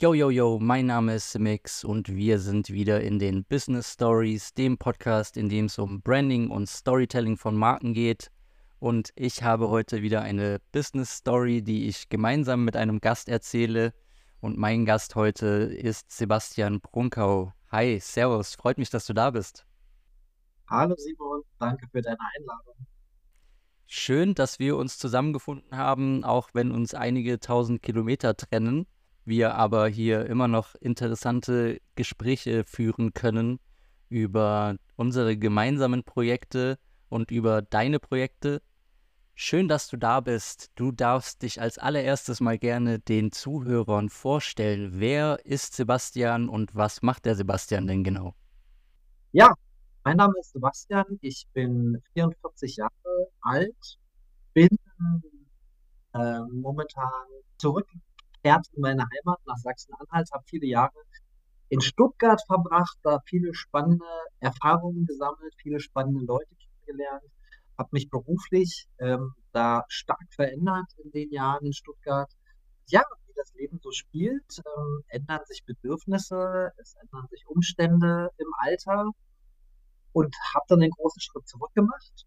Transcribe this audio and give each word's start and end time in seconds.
Yo, 0.00 0.14
yo, 0.14 0.30
yo, 0.30 0.60
mein 0.60 0.86
Name 0.86 1.16
ist 1.16 1.32
Simix 1.32 1.82
und 1.82 2.06
wir 2.06 2.38
sind 2.38 2.70
wieder 2.70 3.00
in 3.00 3.18
den 3.18 3.42
Business 3.42 3.94
Stories, 3.94 4.54
dem 4.54 4.78
Podcast, 4.78 5.36
in 5.36 5.48
dem 5.48 5.64
es 5.64 5.76
um 5.76 6.02
Branding 6.02 6.50
und 6.50 6.68
Storytelling 6.68 7.36
von 7.36 7.56
Marken 7.56 7.94
geht. 7.94 8.30
Und 8.78 9.10
ich 9.16 9.42
habe 9.42 9.70
heute 9.70 10.00
wieder 10.00 10.22
eine 10.22 10.60
Business 10.70 11.16
Story, 11.16 11.62
die 11.62 11.88
ich 11.88 12.08
gemeinsam 12.08 12.64
mit 12.64 12.76
einem 12.76 13.00
Gast 13.00 13.28
erzähle. 13.28 13.92
Und 14.38 14.56
mein 14.56 14.84
Gast 14.84 15.16
heute 15.16 15.46
ist 15.46 16.12
Sebastian 16.12 16.80
Brunkau. 16.80 17.52
Hi, 17.72 17.98
Servus, 17.98 18.54
freut 18.54 18.78
mich, 18.78 18.90
dass 18.90 19.04
du 19.04 19.14
da 19.14 19.32
bist. 19.32 19.66
Hallo 20.68 20.94
Simon, 20.96 21.42
danke 21.58 21.88
für 21.90 22.02
deine 22.02 22.20
Einladung. 22.38 22.86
Schön, 23.88 24.36
dass 24.36 24.60
wir 24.60 24.76
uns 24.76 24.96
zusammengefunden 24.96 25.76
haben, 25.76 26.22
auch 26.22 26.50
wenn 26.52 26.70
uns 26.70 26.94
einige 26.94 27.40
tausend 27.40 27.82
Kilometer 27.82 28.36
trennen 28.36 28.86
wir 29.28 29.54
aber 29.54 29.88
hier 29.88 30.26
immer 30.26 30.48
noch 30.48 30.74
interessante 30.76 31.80
Gespräche 31.94 32.64
führen 32.64 33.12
können 33.12 33.60
über 34.08 34.76
unsere 34.96 35.36
gemeinsamen 35.36 36.02
Projekte 36.02 36.78
und 37.08 37.30
über 37.30 37.62
deine 37.62 38.00
Projekte. 38.00 38.62
Schön, 39.34 39.68
dass 39.68 39.86
du 39.86 39.96
da 39.96 40.20
bist. 40.20 40.72
Du 40.74 40.90
darfst 40.90 41.42
dich 41.42 41.60
als 41.60 41.78
allererstes 41.78 42.40
mal 42.40 42.58
gerne 42.58 42.98
den 42.98 43.30
Zuhörern 43.30 44.08
vorstellen. 44.08 44.92
Wer 44.94 45.44
ist 45.44 45.76
Sebastian 45.76 46.48
und 46.48 46.74
was 46.74 47.02
macht 47.02 47.24
der 47.24 47.36
Sebastian 47.36 47.86
denn 47.86 48.02
genau? 48.02 48.34
Ja, 49.32 49.54
mein 50.04 50.16
Name 50.16 50.34
ist 50.40 50.52
Sebastian. 50.52 51.18
Ich 51.20 51.46
bin 51.52 52.02
44 52.14 52.76
Jahre 52.76 52.90
alt, 53.42 53.98
bin 54.54 54.68
äh, 56.14 56.40
momentan 56.50 57.26
zurück 57.58 57.86
Herz 58.48 58.68
in 58.72 58.80
meine 58.80 59.02
Heimat 59.02 59.40
nach 59.46 59.56
Sachsen-Anhalt, 59.58 60.30
habe 60.32 60.44
viele 60.46 60.66
Jahre 60.66 60.92
in 61.68 61.80
Stuttgart 61.80 62.40
verbracht, 62.46 62.98
da 63.02 63.20
viele 63.26 63.54
spannende 63.54 64.06
Erfahrungen 64.40 65.04
gesammelt, 65.06 65.54
viele 65.58 65.80
spannende 65.80 66.24
Leute 66.24 66.54
kennengelernt, 66.56 67.24
habe 67.76 67.90
mich 67.92 68.08
beruflich 68.08 68.86
ähm, 68.98 69.34
da 69.52 69.84
stark 69.88 70.32
verändert 70.34 70.86
in 71.04 71.10
den 71.10 71.30
Jahren 71.30 71.66
in 71.66 71.72
Stuttgart. 71.74 72.30
Ja, 72.86 73.02
wie 73.26 73.32
das 73.36 73.52
Leben 73.54 73.78
so 73.82 73.90
spielt, 73.92 74.62
ähm, 74.64 75.04
ändern 75.08 75.40
sich 75.46 75.62
Bedürfnisse, 75.66 76.72
es 76.78 76.94
ändern 76.94 77.26
sich 77.28 77.46
Umstände 77.46 78.30
im 78.38 78.48
Alter 78.58 79.10
und 80.12 80.34
habe 80.54 80.64
dann 80.68 80.80
den 80.80 80.90
großen 80.90 81.20
Schritt 81.20 81.46
zurück 81.46 81.74
gemacht, 81.74 82.26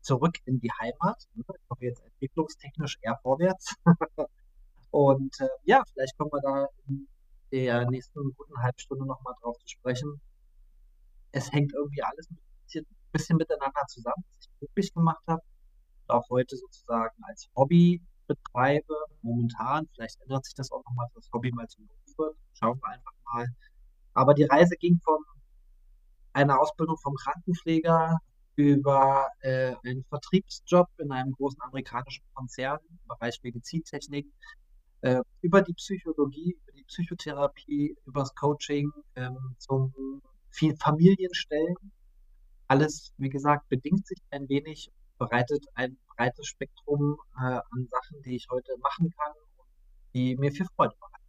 zurück 0.00 0.38
in 0.46 0.58
die 0.58 0.70
Heimat. 0.80 1.22
Ich 1.34 1.44
komme 1.68 1.82
jetzt 1.82 2.02
entwicklungstechnisch 2.02 2.96
eher 3.02 3.18
vorwärts. 3.22 3.74
Und 4.90 5.40
äh, 5.40 5.48
ja, 5.64 5.82
vielleicht 5.92 6.16
kommen 6.18 6.30
wir 6.32 6.40
da 6.40 6.66
in 6.88 7.08
der 7.52 7.88
nächsten 7.90 8.34
guten 8.36 8.56
halben 8.62 8.78
Stunde 8.78 9.06
nochmal 9.06 9.34
drauf 9.40 9.56
zu 9.58 9.68
sprechen. 9.68 10.20
Es 11.32 11.52
hängt 11.52 11.72
irgendwie 11.72 12.02
alles 12.02 12.28
ein 12.30 12.38
bisschen, 12.64 12.86
bisschen 13.12 13.36
miteinander 13.36 13.84
zusammen, 13.88 14.24
was 14.28 14.38
ich 14.40 14.50
beruflich 14.58 14.92
gemacht 14.92 15.22
habe 15.26 15.42
und 16.06 16.14
auch 16.14 16.28
heute 16.30 16.56
sozusagen 16.56 17.14
als 17.22 17.48
Hobby 17.56 18.02
betreibe. 18.26 18.94
Momentan, 19.22 19.88
vielleicht 19.94 20.20
ändert 20.22 20.44
sich 20.44 20.54
das 20.54 20.70
auch 20.72 20.82
nochmal, 20.84 21.06
dass 21.14 21.24
das 21.24 21.32
Hobby 21.32 21.52
mal 21.52 21.68
zum 21.68 21.86
Beruf 21.86 22.18
wird. 22.18 22.36
Schauen 22.54 22.80
wir 22.80 22.88
einfach 22.88 23.12
mal. 23.32 23.46
Aber 24.14 24.34
die 24.34 24.44
Reise 24.44 24.76
ging 24.76 24.98
von 25.04 25.18
einer 26.32 26.60
Ausbildung 26.60 26.96
vom 26.98 27.14
Krankenpfleger 27.14 28.18
über 28.56 29.28
äh, 29.40 29.74
einen 29.84 30.04
Vertriebsjob 30.04 30.88
in 30.98 31.10
einem 31.12 31.32
großen 31.32 31.60
amerikanischen 31.62 32.24
Konzern 32.34 32.78
im 32.88 32.98
Bereich 33.08 33.40
Medizintechnik 33.42 34.26
äh, 35.02 35.20
über 35.40 35.62
die 35.62 35.74
Psychologie, 35.74 36.56
über 36.62 36.72
die 36.72 36.84
Psychotherapie, 36.84 37.96
über 38.06 38.20
das 38.20 38.34
Coaching 38.34 38.90
ähm, 39.16 39.54
zum 39.58 39.92
viel 40.50 40.76
Familienstellen. 40.76 41.76
Alles, 42.68 43.12
wie 43.16 43.30
gesagt, 43.30 43.68
bedingt 43.68 44.06
sich 44.06 44.18
ein 44.30 44.48
wenig, 44.48 44.90
bereitet 45.18 45.64
ein 45.74 45.96
breites 46.16 46.46
Spektrum 46.46 47.16
äh, 47.36 47.44
an 47.44 47.88
Sachen, 47.88 48.22
die 48.24 48.36
ich 48.36 48.46
heute 48.50 48.72
machen 48.82 49.12
kann 49.16 49.32
und 49.56 49.66
die 50.14 50.36
mir 50.36 50.52
viel 50.52 50.66
Freude 50.76 50.94
bereiten. 50.98 51.24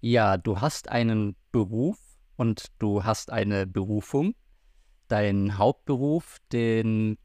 Ja, 0.00 0.36
du 0.36 0.60
hast 0.60 0.88
einen 0.88 1.36
Beruf 1.52 1.98
und 2.36 2.66
du 2.78 3.04
hast 3.04 3.30
eine 3.32 3.66
Berufung. 3.66 4.34
Dein 5.08 5.58
Hauptberuf, 5.58 6.38
den, 6.52 7.18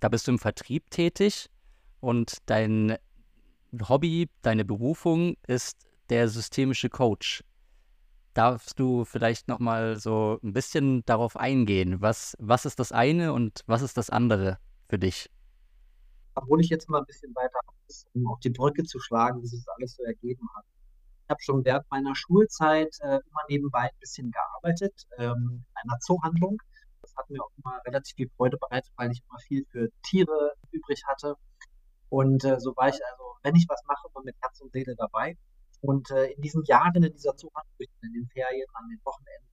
da 0.00 0.08
bist 0.08 0.26
du 0.26 0.32
im 0.32 0.38
Vertrieb 0.38 0.90
tätig 0.90 1.48
und 2.00 2.38
dein 2.46 2.96
Hobby, 3.88 4.28
deine 4.42 4.64
Berufung 4.64 5.36
ist 5.46 5.86
der 6.08 6.28
systemische 6.28 6.88
Coach. 6.88 7.44
Darfst 8.34 8.78
du 8.78 9.04
vielleicht 9.04 9.48
noch 9.48 9.58
mal 9.58 9.96
so 9.96 10.38
ein 10.42 10.52
bisschen 10.52 11.04
darauf 11.04 11.36
eingehen? 11.36 12.00
Was, 12.00 12.36
was 12.38 12.64
ist 12.64 12.78
das 12.78 12.92
eine 12.92 13.32
und 13.32 13.62
was 13.66 13.82
ist 13.82 13.96
das 13.96 14.10
andere 14.10 14.58
für 14.88 14.98
dich? 14.98 15.30
Obwohl 16.34 16.60
ich 16.60 16.68
jetzt 16.68 16.88
mal 16.88 16.98
ein 16.98 17.06
bisschen 17.06 17.34
weiter 17.34 17.58
ab 17.66 17.74
um 18.14 18.26
auf 18.28 18.40
die 18.40 18.50
Brücke 18.50 18.84
zu 18.84 18.98
schlagen, 19.00 19.42
wie 19.42 19.46
sich 19.46 19.64
das 19.64 19.74
alles 19.76 19.96
so 19.96 20.02
ergeben 20.04 20.48
hat. 20.56 20.64
Ich 21.24 21.30
habe 21.30 21.42
schon 21.42 21.64
während 21.64 21.90
meiner 21.90 22.14
Schulzeit 22.14 22.96
äh, 23.00 23.16
immer 23.16 23.42
nebenbei 23.48 23.82
ein 23.82 23.98
bisschen 24.00 24.30
gearbeitet, 24.30 25.06
ähm, 25.18 25.64
in 25.82 25.90
einer 25.90 25.98
Zoohandlung. 26.00 26.60
Das 27.02 27.14
hat 27.16 27.30
mir 27.30 27.42
auch 27.42 27.50
immer 27.56 27.80
relativ 27.86 28.14
viel 28.16 28.30
Freude 28.36 28.58
bereitet, 28.58 28.92
weil 28.96 29.10
ich 29.10 29.22
immer 29.28 29.38
viel 29.38 29.64
für 29.70 29.88
Tiere 30.02 30.52
übrig 30.70 31.02
hatte. 31.06 31.36
Und 32.10 32.44
äh, 32.44 32.60
so 32.60 32.76
war 32.76 32.88
ich 32.88 33.00
also 33.04 33.30
wenn 33.42 33.56
ich 33.56 33.66
was 33.68 33.82
mache, 33.86 34.08
immer 34.12 34.24
mit 34.24 34.36
Herz 34.40 34.60
und 34.60 34.72
Seele 34.72 34.94
dabei. 34.96 35.36
Und 35.80 36.10
äh, 36.10 36.26
in 36.32 36.42
diesen 36.42 36.64
Jahren 36.64 37.02
in 37.02 37.12
dieser 37.12 37.36
Zuhandlung, 37.36 37.88
in 38.02 38.12
den 38.12 38.28
Ferien, 38.28 38.66
an 38.74 38.88
den 38.88 39.00
Wochenenden 39.04 39.48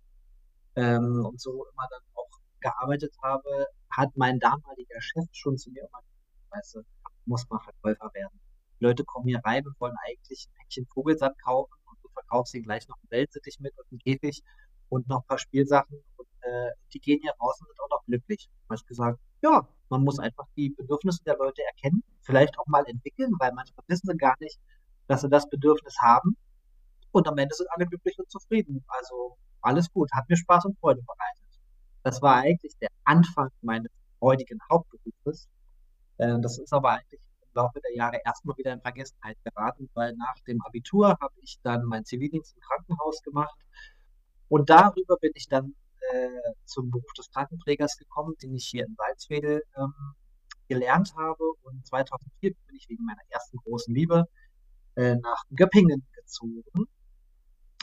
ähm, 0.76 1.26
und 1.26 1.40
so 1.40 1.66
immer 1.66 1.88
dann 1.90 2.02
auch 2.16 2.30
gearbeitet 2.60 3.16
habe, 3.24 3.68
hat 3.90 4.10
mein 4.16 4.40
damaliger 4.40 5.02
Chef 5.02 5.26
schon 5.32 5.58
zu 5.58 5.72
mir 5.72 5.84
immer 5.84 6.02
gesagt, 6.02 6.52
weißt 6.52 6.76
du, 6.76 6.82
muss 7.26 7.50
mal 7.50 7.60
Verkäufer 7.60 8.14
werden. 8.14 8.40
Die 8.80 8.86
Leute 8.86 9.06
kommen 9.06 9.28
hier 9.28 9.42
rein 9.44 9.66
und 9.66 9.80
wollen 9.80 9.96
eigentlich 10.06 10.48
ein 10.48 10.54
Päckchen 10.58 10.86
Vogelsand 10.94 11.42
kaufen 11.42 11.74
und 11.86 11.98
du 12.04 12.10
verkaufst 12.10 12.54
ihnen 12.54 12.66
gleich 12.66 12.88
noch 12.88 12.98
einen 12.98 13.12
Weltsittich 13.12 13.60
mit 13.60 13.74
und 13.78 13.86
einen 13.92 14.00
Käfig 14.00 14.44
und 14.90 15.08
noch 15.08 15.22
ein 15.22 15.28
paar 15.28 15.40
Spielsachen 15.40 16.04
und 16.18 16.28
äh, 16.42 16.72
die 16.94 17.00
gehen 17.00 17.20
hier 17.22 17.34
raus 17.40 17.60
und 17.62 17.68
sind 17.68 17.80
auch 17.80 17.90
noch 17.90 18.06
glücklich. 18.06 18.50
Da 18.50 18.74
habe 18.74 18.76
ich 18.76 18.86
gesagt, 18.86 19.20
ja, 19.42 19.68
man 19.90 20.04
muss 20.04 20.20
einfach 20.20 20.46
die 20.56 20.70
Bedürfnisse 20.70 21.24
der 21.24 21.38
Leute 21.38 21.62
erkennen, 21.64 22.04
vielleicht 22.22 22.58
auch 22.60 22.68
mal 22.68 22.86
entwickeln, 22.88 23.32
weil 23.40 23.54
manchmal 23.54 23.86
wissen 23.88 24.08
sie 24.08 24.18
gar 24.18 24.36
nicht, 24.40 24.60
dass 25.08 25.22
sie 25.22 25.30
das 25.30 25.50
Bedürfnis 25.50 25.96
haben. 26.02 26.36
Und 27.12 27.28
am 27.28 27.38
Ende 27.38 27.56
sind 27.56 27.70
alle 27.72 27.86
glücklich 27.86 28.20
und 28.20 28.30
zufrieden. 28.30 28.84
Also 28.88 29.38
alles 29.62 29.92
gut, 29.92 30.10
hat 30.14 30.30
mir 30.30 30.36
Spaß 30.36 30.66
und 30.66 30.78
Freude 30.80 31.02
bereitet. 31.02 31.62
Das 32.04 32.22
war 32.22 32.36
eigentlich 32.36 32.78
der 32.80 32.90
Anfang 33.06 33.50
meines 33.62 33.92
heutigen 34.22 34.60
Hauptberufes. 34.70 35.48
Äh, 36.18 36.40
das 36.42 36.58
ist 36.60 36.74
aber 36.74 36.92
eigentlich 36.92 37.22
im 37.42 37.50
Laufe 37.54 37.80
der 37.82 37.96
Jahre 37.96 38.20
erstmal 38.26 38.58
wieder 38.58 38.74
in 38.74 38.82
Vergessenheit 38.82 39.38
geraten, 39.44 39.90
weil 39.94 40.14
nach 40.16 40.36
dem 40.48 40.62
Abitur 40.62 41.10
habe 41.20 41.34
ich 41.42 41.60
dann 41.64 41.86
meinen 41.86 42.06
Zivildienst 42.06 42.56
im 42.56 42.62
Krankenhaus 42.62 43.22
gemacht. 43.24 43.58
Und 44.50 44.70
darüber 44.70 45.18
bin 45.18 45.32
ich 45.36 45.48
dann 45.48 45.76
äh, 46.12 46.30
zum 46.66 46.90
Beruf 46.92 47.12
des 47.18 47.30
Krankenpflegers 47.32 47.98
gekommen, 47.98 48.36
den 48.42 48.56
ich 48.56 48.68
hier 48.68 48.86
in 48.86 48.96
Salzwedel 48.96 49.64
ähm, 49.78 49.94
gelernt 50.68 51.14
habe. 51.16 51.44
Und 51.64 51.86
2004 51.88 52.52
bin 52.52 52.76
ich 52.76 52.88
wegen 52.90 53.06
meiner 53.06 53.22
ersten 53.30 53.58
großen 53.58 53.94
Liebe 53.94 54.26
äh, 54.96 55.16
nach 55.16 55.44
Göppingen 55.56 56.06
gezogen. 56.16 56.88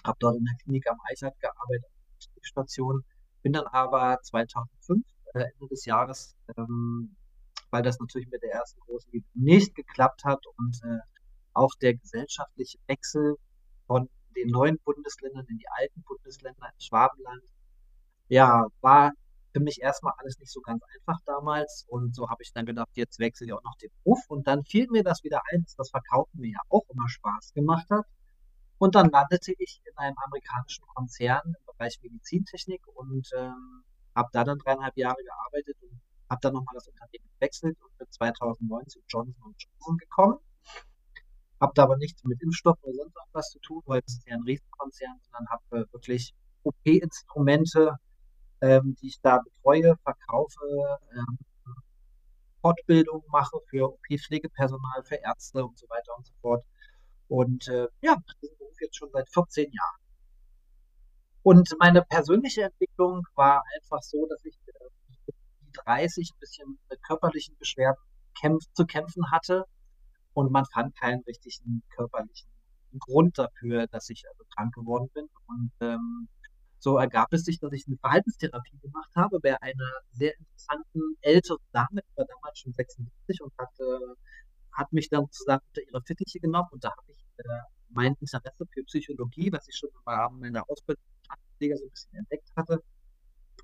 Habe 0.05 0.17
dort 0.21 0.37
in 0.37 0.45
der 0.45 0.57
Klinik 0.63 0.89
am 0.91 0.99
Eichert 1.11 1.39
gearbeitet, 1.41 1.91
Station. 2.43 3.05
Bin 3.43 3.53
dann 3.53 3.67
aber 3.67 4.19
2005, 4.23 5.05
äh, 5.35 5.41
Ende 5.41 5.69
des 5.71 5.85
Jahres, 5.85 6.37
ähm, 6.57 7.17
weil 7.71 7.83
das 7.83 7.99
natürlich 7.99 8.29
mit 8.31 8.43
der 8.43 8.53
ersten 8.53 8.81
großen 8.81 9.11
Liebe 9.13 9.27
nicht 9.35 9.75
geklappt 9.75 10.25
hat 10.25 10.41
und 10.57 10.81
äh, 10.85 10.99
auch 11.53 11.71
der 11.81 11.95
gesellschaftliche 11.95 12.79
Wechsel 12.87 13.37
von 13.87 14.09
den 14.37 14.49
neuen 14.49 14.79
Bundesländern 14.81 15.47
in 15.49 15.59
die 15.59 15.69
alten 15.69 16.03
Bundesländer, 16.03 16.69
in 16.73 16.81
Schwabenland, 16.81 17.43
ja, 18.29 18.67
war 18.81 19.13
für 19.53 19.61
mich 19.61 19.81
erstmal 19.81 20.15
alles 20.19 20.39
nicht 20.39 20.53
so 20.53 20.61
ganz 20.61 20.83
einfach 20.95 21.21
damals. 21.27 21.87
Und 21.89 22.15
so 22.15 22.29
habe 22.29 22.43
ich 22.43 22.53
dann 22.53 22.67
gedacht, 22.67 22.91
jetzt 22.95 23.19
wechsle 23.19 23.47
ich 23.47 23.53
auch 23.53 23.63
noch 23.63 23.77
den 23.77 23.91
Beruf. 24.03 24.21
Und 24.29 24.47
dann 24.47 24.65
fiel 24.65 24.89
mir 24.91 25.05
das 25.05 25.23
wieder 25.23 25.43
ein, 25.53 25.63
dass 25.63 25.77
das 25.77 25.91
Verkaufen 25.91 26.41
mir 26.41 26.53
ja 26.53 26.61
auch 26.69 26.85
immer 26.89 27.09
Spaß 27.09 27.53
gemacht 27.55 27.89
hat. 27.91 28.05
Und 28.79 28.97
dann 28.97 29.11
landete 29.11 29.53
ich 29.59 29.81
in 29.85 29.97
einem 29.97 30.17
amerikanischen 30.25 30.85
Konzern 30.87 31.43
im 31.47 31.65
Bereich 31.67 31.99
Medizintechnik 32.03 32.83
und 32.95 33.29
ähm, 33.37 33.85
habe 34.15 34.29
da 34.33 34.45
dann 34.45 34.59
dreieinhalb 34.59 34.97
Jahre 34.97 35.23
gearbeitet 35.23 35.77
und 35.83 36.01
habe 36.29 36.41
dann 36.43 36.55
nochmal 36.55 36.75
das 36.75 36.89
Unternehmen 36.89 37.31
gewechselt 37.39 37.79
und 37.81 37.97
bin 37.99 38.11
2009 38.11 38.89
zu 38.89 39.01
Johnson 39.09 39.55
Johnson 39.57 39.97
gekommen. 39.99 40.39
Habe 41.61 41.73
da 41.75 41.85
aber 41.85 41.97
nichts 41.97 42.25
mit 42.25 42.43
Impfstoff 42.43 42.77
oder 42.83 42.95
sonst 42.95 43.15
was 43.33 43.51
zu 43.51 43.61
tun, 43.61 43.83
weil 43.87 44.03
es 44.05 44.15
ist 44.15 44.27
ja 44.27 44.35
ein 44.35 44.43
Riesenkonzern, 44.43 45.19
sondern 45.23 45.49
habe 45.49 45.63
äh, 45.79 45.93
wirklich 45.93 46.35
OP-Instrumente 46.65 47.97
ähm, 48.61 48.97
die 49.01 49.09
ich 49.09 49.21
da 49.21 49.39
betreue, 49.39 49.97
verkaufe, 50.03 50.99
ähm, 51.13 51.39
Fortbildung 52.61 53.23
mache 53.31 53.59
für 53.69 53.93
OP-Pflegepersonal, 53.93 55.05
für 55.05 55.17
Ärzte 55.17 55.65
und 55.65 55.79
so 55.79 55.87
weiter 55.89 56.17
und 56.17 56.27
so 56.27 56.33
fort. 56.41 56.65
Und 57.29 57.69
äh, 57.69 57.89
ja, 58.01 58.17
diesen 58.41 58.57
Beruf 58.59 58.81
jetzt 58.81 58.97
schon 58.97 59.11
seit 59.13 59.29
14 59.29 59.71
Jahren. 59.71 60.01
Und 61.43 61.75
meine 61.79 62.03
persönliche 62.03 62.63
Entwicklung 62.63 63.23
war 63.35 63.63
einfach 63.77 64.01
so, 64.03 64.27
dass 64.29 64.43
ich 64.45 64.57
äh, 64.67 65.33
die 65.67 65.73
30 65.85 66.31
ein 66.33 66.39
bisschen 66.41 66.79
mit 66.89 67.03
körperlichen 67.03 67.57
Beschwerden 67.59 68.01
kämpf 68.41 68.65
zu 68.73 68.87
kämpfen 68.87 69.31
hatte 69.31 69.67
und 70.33 70.51
man 70.51 70.65
fand 70.67 70.97
keinen 70.97 71.23
richtigen 71.25 71.83
körperlichen 71.95 72.49
Grund 72.99 73.39
dafür, 73.39 73.87
dass 73.89 74.09
ich 74.09 74.25
also 74.29 74.45
krank 74.55 74.75
geworden 74.75 75.11
bin. 75.15 75.29
Und 75.47 75.73
ähm, 75.81 76.29
so 76.85 76.99
ergab 76.99 77.33
es 77.33 77.45
sich, 77.45 77.59
dass 77.59 77.73
ich 77.73 77.85
eine 77.87 77.97
Verhaltenstherapie 77.97 78.79
gemacht 78.79 79.11
habe 79.17 79.41
bei 79.41 79.61
einer 79.63 79.91
sehr 80.13 80.35
interessanten 80.39 81.17
älteren 81.23 81.65
Dame, 81.73 82.03
die 82.03 82.17
war 82.17 82.27
damals 82.27 82.59
schon 82.59 82.75
76 82.75 83.41
und 83.41 83.53
hat, 83.59 83.73
äh, 83.81 84.15
hat 84.73 84.93
mich 84.93 85.09
dann 85.09 85.25
zusammen 85.31 85.63
unter 85.69 85.81
ihre 85.81 86.03
Fittiche 86.03 86.41
genommen 86.41 86.69
und 86.73 86.85
da 86.85 86.91
habe 86.91 87.11
ich 87.11 87.25
äh, 87.39 87.43
mein 87.89 88.15
Interesse 88.21 88.53
für 88.57 88.85
Psychologie, 88.85 89.51
was 89.51 89.67
ich 89.67 89.77
schon 89.77 89.89
im 89.89 90.13
Rahmen 90.13 90.41
meiner 90.41 90.69
Ausbildung 90.69 91.03
so 91.59 91.85
ein 91.87 91.91
bisschen 91.91 92.15
entdeckt 92.19 92.51
hatte, 92.55 92.83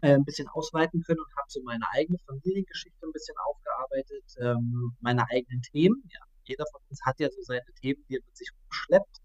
äh, 0.01 0.15
ein 0.15 0.25
bisschen 0.25 0.49
ausweiten 0.49 1.03
können 1.03 1.21
und 1.21 1.37
habe 1.37 1.49
so 1.49 1.61
meine 1.63 1.85
eigene 1.93 2.17
Familiengeschichte 2.25 3.07
ein 3.07 3.13
bisschen 3.13 3.37
aufgearbeitet, 3.37 4.25
ähm, 4.41 4.97
meine 5.01 5.29
eigenen 5.29 5.61
Themen. 5.61 6.03
Ja, 6.09 6.21
jeder 6.45 6.65
von 6.73 6.81
uns 6.89 7.01
hat 7.05 7.21
ja 7.21 7.29
so 7.31 7.43
seine 7.43 7.71
Themen, 7.83 8.03
die 8.09 8.17
er 8.17 8.23
mit 8.25 8.35
sich 8.35 8.49
umschleppt. 8.65 9.19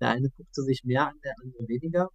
Der 0.00 0.08
eine 0.08 0.30
guckt 0.30 0.54
sie 0.54 0.62
sich 0.62 0.84
mehr 0.84 1.08
an, 1.08 1.20
der 1.22 1.34
andere 1.42 1.68
weniger. 1.68 2.08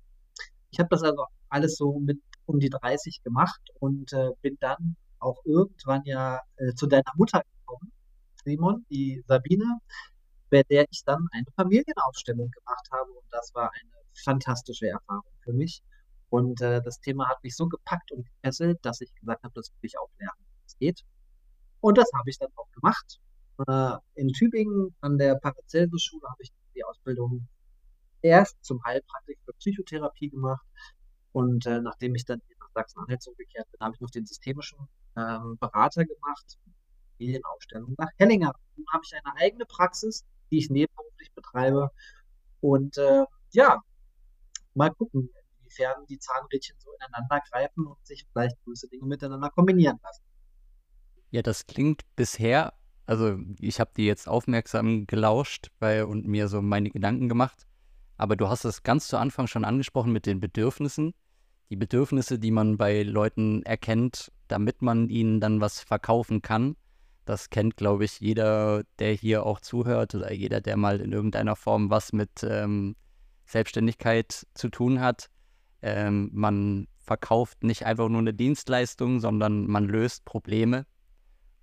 Ich 0.71 0.79
habe 0.79 0.89
das 0.89 1.03
also 1.03 1.25
alles 1.49 1.75
so 1.75 1.99
mit 1.99 2.19
um 2.45 2.59
die 2.59 2.69
30 2.69 3.23
gemacht 3.23 3.61
und 3.79 4.11
äh, 4.13 4.31
bin 4.41 4.57
dann 4.59 4.95
auch 5.19 5.43
irgendwann 5.45 6.03
ja 6.05 6.41
äh, 6.57 6.73
zu 6.73 6.87
deiner 6.87 7.11
Mutter 7.15 7.41
gekommen, 7.41 7.91
Simon, 8.43 8.85
die 8.89 9.23
Sabine, 9.27 9.79
bei 10.49 10.63
der 10.63 10.85
ich 10.89 11.03
dann 11.05 11.27
eine 11.31 11.45
Familienaufstellung 11.55 12.49
gemacht 12.49 12.87
habe 12.91 13.11
und 13.11 13.25
das 13.31 13.51
war 13.53 13.71
eine 13.71 13.91
fantastische 14.23 14.87
Erfahrung 14.87 15.31
für 15.43 15.53
mich. 15.53 15.81
Und 16.29 16.61
äh, 16.61 16.81
das 16.81 16.99
Thema 16.99 17.27
hat 17.27 17.43
mich 17.43 17.55
so 17.55 17.67
gepackt 17.67 18.11
und 18.11 18.25
gefesselt, 18.25 18.79
dass 18.83 19.01
ich 19.01 19.13
gesagt 19.15 19.43
habe, 19.43 19.53
das 19.53 19.69
will 19.69 19.87
ich 19.87 19.99
auch 19.99 20.09
lernen, 20.17 20.45
es 20.65 20.77
geht. 20.77 21.01
Und 21.81 21.97
das 21.97 22.09
habe 22.17 22.29
ich 22.29 22.37
dann 22.37 22.49
auch 22.55 22.71
gemacht. 22.71 23.19
Äh, 23.67 23.97
in 24.15 24.29
Tübingen 24.29 24.95
an 25.01 25.17
der 25.17 25.35
Paracelsus-Schule 25.35 26.27
habe 26.29 26.41
ich 26.41 26.49
die 26.73 26.83
Ausbildung 26.83 27.47
erst 28.21 28.63
zum 28.63 28.83
Heilpraktiker 28.83 29.41
für 29.45 29.53
Psychotherapie 29.53 30.29
gemacht. 30.29 30.65
Und 31.31 31.65
äh, 31.65 31.81
nachdem 31.81 32.15
ich 32.15 32.25
dann 32.25 32.41
nach 32.59 32.69
Sachsen-Anhalt 32.73 33.21
zurückgekehrt 33.21 33.69
bin, 33.71 33.79
habe 33.79 33.95
ich 33.95 34.01
noch 34.01 34.11
den 34.11 34.25
systemischen 34.25 34.77
ähm, 35.17 35.57
Berater 35.59 36.05
gemacht, 36.05 36.57
Medienaufstellung 37.19 37.95
nach 37.97 38.09
Hellinger. 38.17 38.53
Dann 38.75 38.85
habe 38.91 39.03
ich 39.05 39.13
eine 39.13 39.35
eigene 39.37 39.65
Praxis, 39.65 40.25
die 40.51 40.57
ich 40.57 40.69
nebenberuflich 40.69 41.31
betreibe. 41.33 41.91
Und 42.59 42.97
äh, 42.97 43.25
ja, 43.51 43.81
mal 44.73 44.89
gucken, 44.91 45.29
inwiefern 45.59 46.05
die 46.07 46.19
Zahnrädchen 46.19 46.75
so 46.79 46.91
ineinander 46.93 47.41
greifen 47.49 47.87
und 47.87 48.05
sich 48.05 48.25
vielleicht 48.31 48.55
gewisse 48.65 48.87
Dinge 48.87 49.05
miteinander 49.05 49.49
kombinieren 49.49 49.99
lassen. 50.03 50.23
Ja, 51.31 51.41
das 51.41 51.65
klingt 51.65 52.03
bisher, 52.15 52.73
also 53.05 53.39
ich 53.59 53.79
habe 53.79 53.91
die 53.95 54.05
jetzt 54.05 54.27
aufmerksam 54.27 55.07
gelauscht 55.07 55.71
weil, 55.79 56.03
und 56.03 56.27
mir 56.27 56.49
so 56.49 56.61
meine 56.61 56.89
Gedanken 56.89 57.29
gemacht, 57.29 57.67
aber 58.17 58.35
du 58.35 58.49
hast 58.49 58.65
es 58.65 58.83
ganz 58.83 59.07
zu 59.07 59.17
Anfang 59.17 59.47
schon 59.47 59.65
angesprochen 59.65 60.11
mit 60.11 60.25
den 60.25 60.39
Bedürfnissen. 60.39 61.13
Die 61.69 61.75
Bedürfnisse, 61.75 62.37
die 62.37 62.51
man 62.51 62.77
bei 62.77 63.03
Leuten 63.03 63.63
erkennt, 63.63 64.31
damit 64.47 64.81
man 64.81 65.09
ihnen 65.09 65.39
dann 65.39 65.61
was 65.61 65.79
verkaufen 65.79 66.41
kann. 66.41 66.75
Das 67.25 67.49
kennt, 67.49 67.77
glaube 67.77 68.05
ich, 68.05 68.19
jeder, 68.19 68.83
der 68.99 69.13
hier 69.13 69.45
auch 69.45 69.61
zuhört 69.61 70.15
oder 70.15 70.33
jeder, 70.33 70.59
der 70.59 70.75
mal 70.75 70.99
in 70.99 71.11
irgendeiner 71.11 71.55
Form 71.55 71.89
was 71.89 72.13
mit 72.13 72.43
ähm, 72.43 72.95
Selbstständigkeit 73.45 74.45
zu 74.53 74.69
tun 74.69 74.99
hat. 74.99 75.29
Ähm, 75.81 76.29
man 76.33 76.87
verkauft 76.97 77.63
nicht 77.63 77.85
einfach 77.85 78.09
nur 78.09 78.19
eine 78.19 78.33
Dienstleistung, 78.33 79.19
sondern 79.19 79.67
man 79.67 79.85
löst 79.85 80.25
Probleme. 80.25 80.85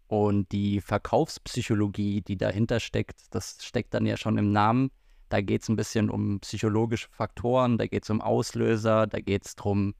Und 0.07 0.51
die 0.53 0.81
Verkaufspsychologie, 0.81 2.23
die 2.23 2.39
dahinter 2.39 2.81
steckt, 2.81 3.21
das 3.31 3.59
steckt 3.61 3.93
dann 3.93 4.07
ja 4.07 4.17
schon 4.17 4.39
im 4.39 4.53
Namen. 4.53 4.91
Da 5.29 5.41
geht 5.41 5.63
es 5.63 5.69
ein 5.69 5.77
bisschen 5.77 6.11
um 6.11 6.41
psychologische 6.41 7.09
Faktoren, 7.11 7.79
da 7.79 7.87
geht 7.87 8.05
es 8.05 8.11
um 8.11 8.21
Auslöser, 8.21 9.07
da 9.07 9.21
geht 9.21 9.45
es 9.45 9.57
darum, 9.57 9.95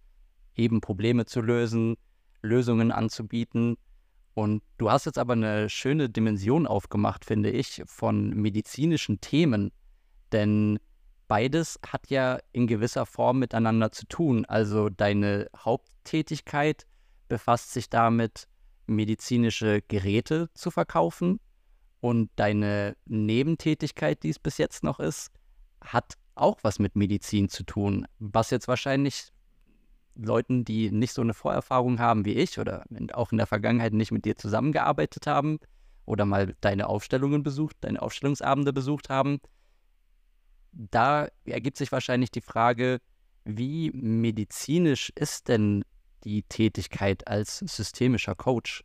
eben 0.55 0.81
Probleme 0.81 1.27
zu 1.27 1.41
lösen, 1.41 1.97
Lösungen 2.43 2.93
anzubieten. 2.93 3.77
Und 4.35 4.63
du 4.79 4.91
hast 4.91 5.07
jetzt 5.07 5.19
aber 5.19 5.35
eine 5.35 5.69
schöne 5.69 6.09
Dimension 6.09 6.67
aufgemacht, 6.67 7.25
finde 7.25 7.51
ich, 7.51 7.83
von 7.87 8.31
medizinischen 8.31 9.21
Themen. 9.21 9.73
Denn 10.33 10.79
beides 11.27 11.79
hat 11.87 12.09
ja 12.09 12.39
in 12.53 12.67
gewisser 12.67 13.05
Form 13.05 13.41
miteinander 13.41 13.93
zu 13.93 14.07
tun. 14.07 14.45
Also 14.45 14.89
deine 14.89 15.49
Haupttätigkeit 15.57 16.87
befasst 17.29 17.73
sich 17.73 17.91
damit, 17.91 18.47
medizinische 18.87 19.83
Geräte 19.89 20.49
zu 20.55 20.71
verkaufen 20.71 21.41
und 22.01 22.31
deine 22.37 22.97
Nebentätigkeit, 23.07 24.23
die 24.23 24.31
es 24.31 24.39
bis 24.39 24.59
jetzt 24.59 24.85
noch 24.85 25.01
ist, 25.01 25.31
hat 25.81 26.15
auch 26.35 26.59
was 26.63 26.79
mit 26.79 26.97
Medizin 26.97 27.49
zu 27.49 27.65
tun, 27.65 28.07
was 28.19 28.51
jetzt 28.51 28.69
wahrscheinlich 28.69 29.33
Leuten, 30.15 30.65
die 30.65 30.91
nicht 30.91 31.13
so 31.13 31.23
eine 31.23 31.35
Vorerfahrung 31.35 31.99
haben 32.01 32.25
wie 32.25 32.35
ich 32.35 32.59
oder 32.59 32.85
auch 33.13 33.33
in 33.33 33.39
der 33.39 33.47
Vergangenheit 33.47 33.93
nicht 33.93 34.11
mit 34.11 34.25
dir 34.25 34.37
zusammengearbeitet 34.37 35.27
haben 35.27 35.59
oder 36.07 36.25
mal 36.25 36.55
deine 36.61 36.89
Aufstellungen 36.89 37.43
besucht, 37.43 37.77
deine 37.81 38.03
Aufstellungsabende 38.03 38.73
besucht 38.73 39.09
haben, 39.09 39.41
da 40.73 41.29
ergibt 41.45 41.77
sich 41.77 41.93
wahrscheinlich 41.93 42.31
die 42.31 42.41
Frage, 42.41 43.01
wie 43.45 43.91
medizinisch 43.93 45.11
ist 45.15 45.49
denn 45.49 45.85
die 46.25 46.43
Tätigkeit 46.43 47.27
als 47.27 47.59
systemischer 47.59 48.35
Coach? 48.35 48.85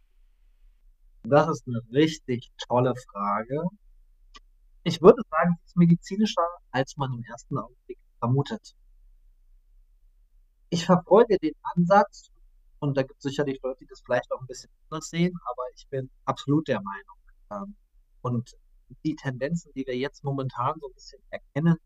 Das 1.23 1.47
ist 1.47 1.67
eine 1.67 1.81
richtig 1.91 2.51
tolle 2.67 2.93
Frage. 3.11 3.63
Ich 4.83 5.01
würde 5.01 5.21
sagen, 5.29 5.55
es 5.63 5.69
ist 5.69 5.77
medizinischer, 5.77 6.47
als 6.71 6.97
man 6.97 7.13
im 7.13 7.23
ersten 7.23 7.57
Augenblick 7.57 7.97
vermutet. 8.19 8.75
Ich 10.69 10.85
verfolge 10.85 11.37
den 11.37 11.53
Ansatz, 11.75 12.29
und 12.79 12.97
da 12.97 13.03
gibt 13.03 13.17
es 13.17 13.23
sicherlich 13.23 13.61
Leute, 13.63 13.77
die 13.79 13.87
das 13.87 14.01
vielleicht 14.01 14.29
auch 14.33 14.41
ein 14.41 14.48
bisschen 14.48 14.69
anders 14.89 15.09
sehen, 15.09 15.33
aber 15.45 15.63
ich 15.75 15.88
bin 15.88 16.09
absolut 16.25 16.67
der 16.67 16.81
Meinung. 16.81 17.17
Ähm, 17.51 17.75
und 18.21 18.57
die 19.05 19.15
Tendenzen, 19.15 19.71
die 19.74 19.88
wir 19.88 19.95
jetzt 19.95 20.25
momentan 20.25 20.77
so 20.81 20.88
ein 20.88 20.93
bisschen 20.93 21.21
erkennen 21.29 21.77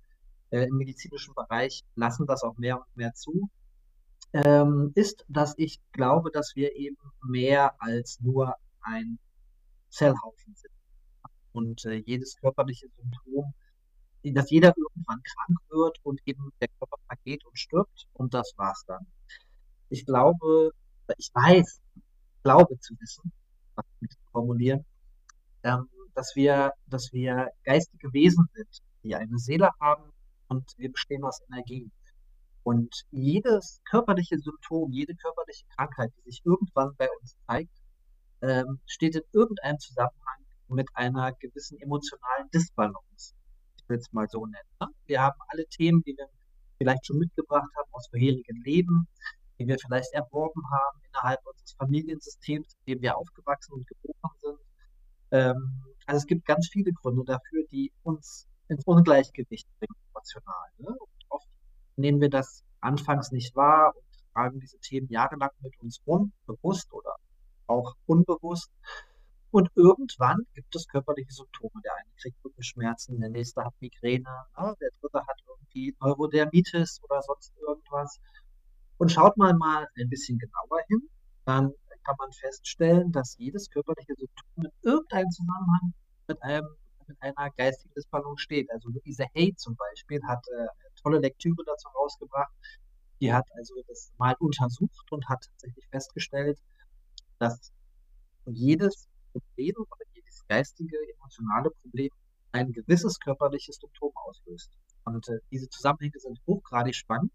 äh, 0.50 0.64
im 0.64 0.78
medizinischen 0.78 1.36
Bereich, 1.36 1.84
lassen 1.94 2.26
das 2.26 2.42
auch 2.42 2.58
mehr 2.58 2.78
und 2.78 2.98
mehr 2.98 3.14
zu, 3.14 3.48
ähm, 4.34 4.92
ist, 4.96 5.24
dass 5.28 5.54
ich 5.58 5.80
glaube, 5.92 6.32
dass 6.32 6.56
wir 6.56 6.76
eben 6.76 6.98
mehr 7.22 7.80
als 7.80 8.20
nur 8.22 8.56
ein 8.82 9.20
Zellhaufen 9.90 10.56
sind. 10.56 10.74
Und 11.52 11.86
äh, 11.86 12.04
jedes 12.06 12.36
körperliche 12.38 12.88
Symptom, 12.96 13.54
dass 14.24 14.50
jeder 14.52 14.74
irgendwann 14.76 15.22
krank 15.24 15.60
wird 15.70 15.98
und 16.04 16.20
eben 16.26 16.52
der 16.60 16.68
Körper 16.80 16.98
vergeht 17.08 17.46
und 17.46 17.58
stirbt 17.58 18.08
und 18.14 18.34
das 18.34 18.52
war's 18.58 18.84
dann. 18.88 19.06
Ich 19.90 20.06
glaube, 20.06 20.72
ich 21.18 21.30
weiß, 21.34 21.80
glaube 22.44 22.78
zu 22.80 22.94
wissen, 23.00 23.32
was 23.76 23.86
ich 24.02 24.10
formulieren, 24.32 24.86
ähm, 25.64 25.88
dass 26.14 26.36
wir, 26.36 26.74
dass 26.88 27.14
wir 27.14 27.50
geistige 27.64 28.12
Wesen 28.14 28.48
sind, 28.54 28.82
die 29.04 29.16
eine 29.16 29.38
Seele 29.38 29.70
haben 29.80 30.12
und 30.48 30.66
wir 30.78 30.92
bestehen 30.92 31.24
aus 31.24 31.40
Energie. 31.50 31.90
Und 32.64 33.06
jedes 33.12 33.82
körperliche 33.90 34.38
Symptom, 34.40 34.92
jede 34.92 35.16
körperliche 35.16 35.66
Krankheit, 35.76 36.12
die 36.18 36.32
sich 36.32 36.42
irgendwann 36.44 36.94
bei 36.98 37.08
uns 37.22 37.36
zeigt, 37.48 37.77
ähm, 38.42 38.80
steht 38.86 39.16
in 39.16 39.24
irgendeinem 39.32 39.80
Zusammenhang 39.80 40.46
mit 40.70 40.90
einer 40.94 41.34
gewissen 41.34 41.80
emotionalen 41.80 42.50
Disbalance. 42.54 43.34
Ich 43.78 43.90
will 43.90 43.98
es 43.98 44.12
mal 44.12 44.28
so 44.30 44.46
nennen. 44.46 44.70
Ne? 44.82 44.88
Wir 45.06 45.22
haben 45.22 45.40
alle 45.50 45.66
Themen, 45.68 46.04
die 46.04 46.16
wir 46.18 46.28
vielleicht 46.78 47.06
schon 47.06 47.18
mitgebracht 47.18 47.70
haben 47.78 47.90
aus 47.92 48.08
vorherigen 48.10 48.62
Leben, 48.64 49.08
die 49.60 49.68
wir 49.68 49.78
vielleicht 49.80 50.14
erworben 50.14 50.62
haben 50.72 51.02
innerhalb 51.10 51.40
unseres 51.46 51.74
Familiensystems, 51.74 52.76
in 52.86 52.94
dem 52.94 53.02
wir 53.02 53.18
aufgewachsen 53.18 53.74
und 53.74 53.88
geboren 53.88 54.36
sind. 54.42 54.60
Ähm, 55.32 55.84
also 56.06 56.20
es 56.20 56.26
gibt 56.26 56.46
ganz 56.46 56.70
viele 56.72 56.92
Gründe 56.94 57.24
dafür, 57.26 57.64
die 57.72 57.92
uns 58.04 58.48
ins 58.68 58.84
Ungleichgewicht 58.86 59.68
bringen, 59.80 59.96
emotional. 60.10 60.70
Ne? 60.78 60.90
Und 60.90 61.26
oft 61.30 61.48
nehmen 61.96 62.22
wir 62.22 62.30
das 62.30 62.64
anfangs 62.82 63.32
nicht 63.32 63.56
wahr 63.56 63.94
und 63.96 64.34
tragen 64.34 64.60
diese 64.60 64.78
Themen 64.80 65.08
jahrelang 65.10 65.50
mit 65.62 65.74
uns 65.82 66.00
rum, 66.06 66.32
bewusst 66.46 66.94
oder 66.94 67.16
auch 67.68 67.96
unbewusst. 68.06 68.72
Und 69.52 69.70
irgendwann 69.76 70.46
gibt 70.54 70.76
es 70.76 70.88
körperliche 70.88 71.32
Symptome. 71.32 71.82
Der 71.84 71.96
eine 71.96 72.10
kriegt 72.22 72.44
Rückenschmerzen, 72.44 73.20
der 73.20 73.30
nächste 73.30 73.64
hat 73.64 73.74
Migräne, 73.80 74.30
ne? 74.58 74.76
der 74.82 74.90
dritte 75.00 75.20
hat 75.20 75.42
irgendwie 75.48 75.96
Neurodermitis 76.02 77.00
oder 77.04 77.22
sonst 77.22 77.54
irgendwas. 77.58 78.20
Und 78.98 79.12
schaut 79.12 79.38
mal 79.38 79.54
mal 79.54 79.88
ein 79.98 80.10
bisschen 80.10 80.38
genauer 80.38 80.82
hin, 80.88 81.10
dann 81.46 81.72
kann 82.04 82.16
man 82.20 82.32
feststellen, 82.32 83.12
dass 83.12 83.38
jedes 83.38 83.70
körperliche 83.70 84.14
Symptom 84.16 84.66
in 84.66 84.72
irgendeinem 84.82 85.30
Zusammenhang 85.30 85.94
mit 86.28 86.42
einem 86.42 86.68
mit 87.08 87.18
einer 87.22 87.50
geistigen 87.52 87.94
Disbalance 87.94 88.44
steht. 88.44 88.70
Also 88.72 88.90
Louise 88.90 89.26
Hay 89.34 89.56
zum 89.56 89.76
Beispiel 89.76 90.20
hat 90.28 90.46
äh, 90.50 90.60
eine 90.60 90.70
tolle 91.02 91.20
Lektüre 91.20 91.64
dazu 91.66 91.88
rausgebracht. 91.90 92.52
Die 93.22 93.34
hat 93.34 93.46
also 93.56 93.74
das 93.88 94.12
mal 94.18 94.36
untersucht 94.40 95.12
und 95.12 95.28
hat 95.30 95.40
tatsächlich 95.42 95.88
festgestellt, 95.90 96.60
dass 97.40 97.72
jedes 98.46 99.08
Problem 99.32 99.76
oder 99.78 100.06
jedes 100.14 100.46
geistige, 100.48 100.98
emotionale 101.16 101.70
Problem 101.82 102.10
ein 102.52 102.72
gewisses 102.72 103.20
körperliches 103.20 103.78
Symptom 103.78 104.12
auslöst. 104.16 104.72
Und 105.06 105.28
äh, 105.30 105.40
diese 105.52 105.70
Zusammenhänge 105.70 106.20
sind 106.20 106.40
hochgradig 106.48 106.96
spannend. 106.96 107.32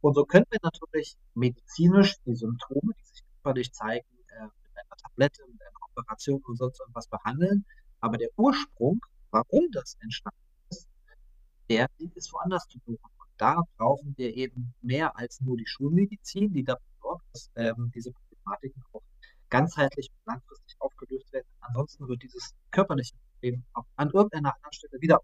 Und 0.00 0.14
so 0.14 0.24
können 0.24 0.46
wir 0.50 0.58
natürlich 0.62 1.16
medizinisch 1.34 2.16
die 2.24 2.34
Symptome, 2.34 2.92
die 2.98 3.06
sich 3.06 3.22
körperlich 3.34 3.72
zeigen, 3.72 4.06
äh, 4.28 4.44
mit 4.44 4.76
einer 4.76 4.96
Tablette, 4.96 5.42
mit 5.50 5.60
einer 5.60 5.90
Operation 5.90 6.42
und 6.46 6.56
sonst 6.56 6.80
irgendwas 6.80 7.08
behandeln. 7.08 7.64
Aber 8.00 8.16
der 8.16 8.30
Ursprung, 8.36 9.00
warum 9.30 9.70
das 9.72 9.96
entstanden 10.00 10.38
ist, 10.70 10.88
der 11.68 11.88
ist 12.14 12.32
woanders 12.32 12.66
zu 12.68 12.78
suchen. 12.78 13.10
Und 13.18 13.28
da 13.36 13.62
brauchen 13.76 14.14
wir 14.16 14.34
eben 14.34 14.74
mehr 14.80 15.16
als 15.16 15.40
nur 15.40 15.56
die 15.56 15.66
Schulmedizin, 15.66 16.52
die 16.52 16.64
dafür 16.64 16.92
sorgt, 17.00 17.24
dass 17.32 17.50
ähm, 17.56 17.90
diese 17.94 18.12
Problematiken 18.12 18.82
auch 18.92 19.02
ganzheitlich 19.50 20.10
und 20.10 20.32
langfristig 20.32 20.76
aufgelöst 20.80 21.32
werden. 21.32 21.46
Ansonsten 21.60 22.08
wird 22.08 22.22
dieses 22.22 22.54
körperliche 22.70 23.14
Problem 23.34 23.64
an 23.96 24.10
irgendeiner 24.10 24.54
anderen 24.54 24.72
Stelle 24.72 25.00
wieder. 25.00 25.20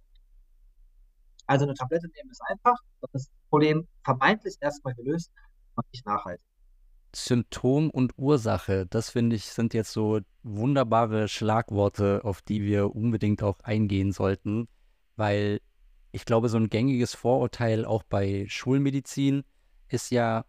Also 1.46 1.64
eine 1.64 1.74
Tablette 1.74 2.08
nehmen 2.08 2.30
ist 2.30 2.42
einfach, 2.48 2.76
das 3.12 3.30
Problem 3.48 3.86
vermeintlich 4.04 4.56
erstmal 4.60 4.94
gelöst, 4.94 5.30
aber 5.74 5.86
nicht 5.92 6.04
nachhaltig. 6.04 6.44
Symptom 7.14 7.88
und 7.88 8.12
Ursache, 8.18 8.86
das 8.86 9.10
finde 9.10 9.36
ich, 9.36 9.46
sind 9.46 9.72
jetzt 9.72 9.92
so 9.92 10.20
wunderbare 10.42 11.28
Schlagworte, 11.28 12.20
auf 12.24 12.42
die 12.42 12.62
wir 12.62 12.94
unbedingt 12.94 13.42
auch 13.42 13.60
eingehen 13.60 14.12
sollten, 14.12 14.68
weil 15.14 15.60
ich 16.12 16.24
glaube, 16.24 16.48
so 16.48 16.58
ein 16.58 16.68
gängiges 16.68 17.14
Vorurteil 17.14 17.84
auch 17.84 18.02
bei 18.02 18.46
Schulmedizin 18.48 19.44
ist 19.88 20.10
ja, 20.10 20.44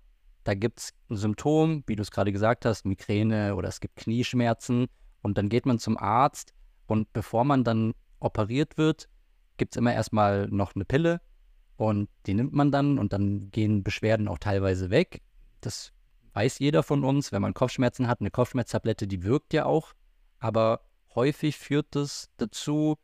da 0.48 0.54
gibt 0.54 0.80
es 0.80 0.94
ein 1.10 1.18
Symptom, 1.18 1.84
wie 1.88 1.98
du 1.98 2.01
es 2.01 2.10
gerade 2.10 2.32
gesagt 2.32 2.63
hast, 2.63 2.86
Migräne 2.86 3.56
oder 3.56 3.68
es 3.68 3.82
gibt 3.82 3.98
Knieschmerzen 3.98 4.88
und 5.22 5.38
dann 5.38 5.50
geht 5.50 5.66
man 5.66 5.77
zum 5.77 5.98
Arzt 5.98 6.54
und 6.86 7.12
bevor 7.12 7.44
man 7.44 7.66
dann 7.66 7.94
operiert 8.22 8.77
wird, 8.77 9.10
gibt 9.58 9.75
es 9.75 9.77
immer 9.77 9.94
erstmal 9.94 10.48
noch 10.48 10.74
eine 10.74 10.86
Pille 10.86 11.20
und 11.75 12.08
die 12.27 12.34
nimmt 12.34 12.54
man 12.54 12.72
dann 12.72 12.98
und 12.98 13.12
dann 13.12 13.51
gehen 13.51 13.84
Beschwerden 13.84 14.30
auch 14.30 14.38
teilweise 14.38 14.89
weg. 14.89 15.22
Das 15.60 15.92
weiß 16.32 16.60
jeder 16.60 16.82
von 16.82 17.04
uns, 17.04 17.34
wenn 17.34 17.42
man 17.42 17.54
Kopfschmerzen 17.54 18.08
hat, 18.08 18.22
eine 18.22 18.32
Kopfschmerztablette, 18.32 19.06
die 19.06 19.24
wirkt 19.24 19.54
ja 19.54 19.66
auch, 19.66 19.92
aber 20.39 20.80
häufig 21.13 21.58
führt 21.58 21.88
das 21.92 22.30
dazu, 22.38 22.96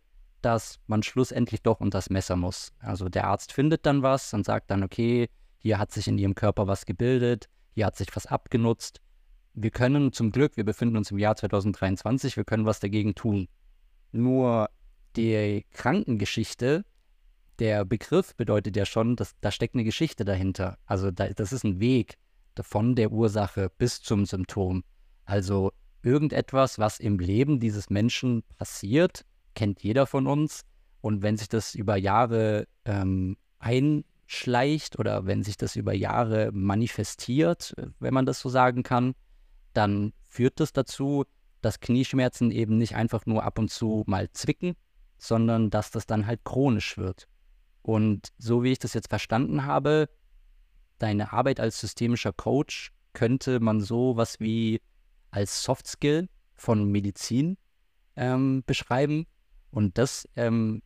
dass 0.42 0.80
man 0.88 1.04
schlussendlich 1.04 1.62
doch 1.62 1.82
unter 1.82 1.98
das 1.98 2.10
Messer 2.10 2.38
muss. 2.38 2.72
Also 2.80 3.10
der 3.10 3.26
Arzt 3.26 3.52
findet 3.52 3.86
dann 3.86 4.02
was 4.02 4.34
und 4.34 4.46
sagt 4.46 4.72
dann, 4.72 4.82
okay, 4.82 5.28
hier 5.64 5.80
hat 5.80 5.92
sich 5.92 6.08
in 6.08 6.18
ihrem 6.18 6.36
Körper 6.36 6.68
was 6.68 6.86
gebildet, 6.86 7.50
hier 7.74 7.86
hat 7.86 7.96
sich 7.96 8.14
was 8.14 8.26
abgenutzt. 8.28 9.00
Wir 9.54 9.72
können 9.72 10.12
zum 10.12 10.32
Glück, 10.32 10.58
wir 10.58 10.66
befinden 10.66 10.98
uns 10.98 11.10
im 11.10 11.18
Jahr 11.18 11.36
2023, 11.36 12.38
wir 12.38 12.44
können 12.44 12.66
was 12.66 12.82
dagegen 12.82 13.16
tun. 13.16 13.48
Nur 14.12 14.70
die 15.16 15.66
Krankengeschichte, 15.72 16.84
der 17.60 17.86
Begriff 17.86 18.36
bedeutet 18.36 18.76
ja 18.76 18.86
schon, 18.86 19.16
dass 19.16 19.40
da 19.40 19.52
steckt 19.52 19.76
eine 19.76 19.86
Geschichte 19.86 20.26
dahinter. 20.26 20.78
Also 20.86 21.12
da, 21.12 21.30
das 21.30 21.54
ist 21.54 21.64
ein 21.64 21.80
Weg 21.80 22.18
von 22.60 22.96
der 22.96 23.12
Ursache 23.12 23.72
bis 23.78 24.02
zum 24.02 24.26
Symptom. 24.26 24.84
Also 25.24 25.72
irgendetwas, 26.02 26.78
was 26.78 27.00
im 27.00 27.20
Leben 27.20 27.60
dieses 27.60 27.90
Menschen 27.90 28.44
passiert, 28.58 29.24
kennt 29.56 29.82
jeder 29.82 30.08
von 30.08 30.28
uns. 30.28 30.66
Und 31.00 31.22
wenn 31.22 31.38
sich 31.38 31.48
das 31.48 31.74
über 31.74 31.96
Jahre 31.96 32.68
ähm, 32.86 33.38
ein, 33.60 34.04
schleicht 34.34 35.00
oder 35.00 35.26
wenn 35.26 35.44
sich 35.44 35.58
das 35.58 35.76
über 35.76 35.94
Jahre 35.94 36.52
manifestiert, 36.52 37.74
wenn 38.00 38.14
man 38.14 38.26
das 38.26 38.40
so 38.40 38.50
sagen 38.50 38.84
kann, 38.84 39.16
dann 39.74 40.14
führt 40.24 40.60
das 40.60 40.74
dazu, 40.74 41.26
dass 41.62 41.80
Knieschmerzen 41.80 42.52
eben 42.52 42.78
nicht 42.78 42.96
einfach 42.96 43.26
nur 43.26 43.44
ab 43.44 43.58
und 43.60 43.70
zu 43.70 44.04
mal 44.08 44.30
zwicken, 44.32 44.76
sondern 45.18 45.70
dass 45.70 45.92
das 45.92 46.06
dann 46.06 46.28
halt 46.28 46.44
chronisch 46.44 46.98
wird. 46.98 47.28
Und 47.82 48.30
so 48.38 48.64
wie 48.64 48.72
ich 48.72 48.80
das 48.80 48.94
jetzt 48.94 49.10
verstanden 49.10 49.66
habe, 49.66 50.10
deine 51.00 51.34
Arbeit 51.34 51.60
als 51.60 51.80
systemischer 51.80 52.34
Coach 52.34 52.92
könnte 53.14 53.60
man 53.60 53.82
so 53.82 54.18
was 54.18 54.40
wie 54.40 54.82
als 55.32 55.64
Soft 55.64 55.88
Skill 55.88 56.28
von 56.56 56.92
Medizin 56.92 57.58
ähm, 58.16 58.64
beschreiben. 58.66 59.26
Und 59.72 59.98
das 59.98 60.28
ähm, 60.36 60.82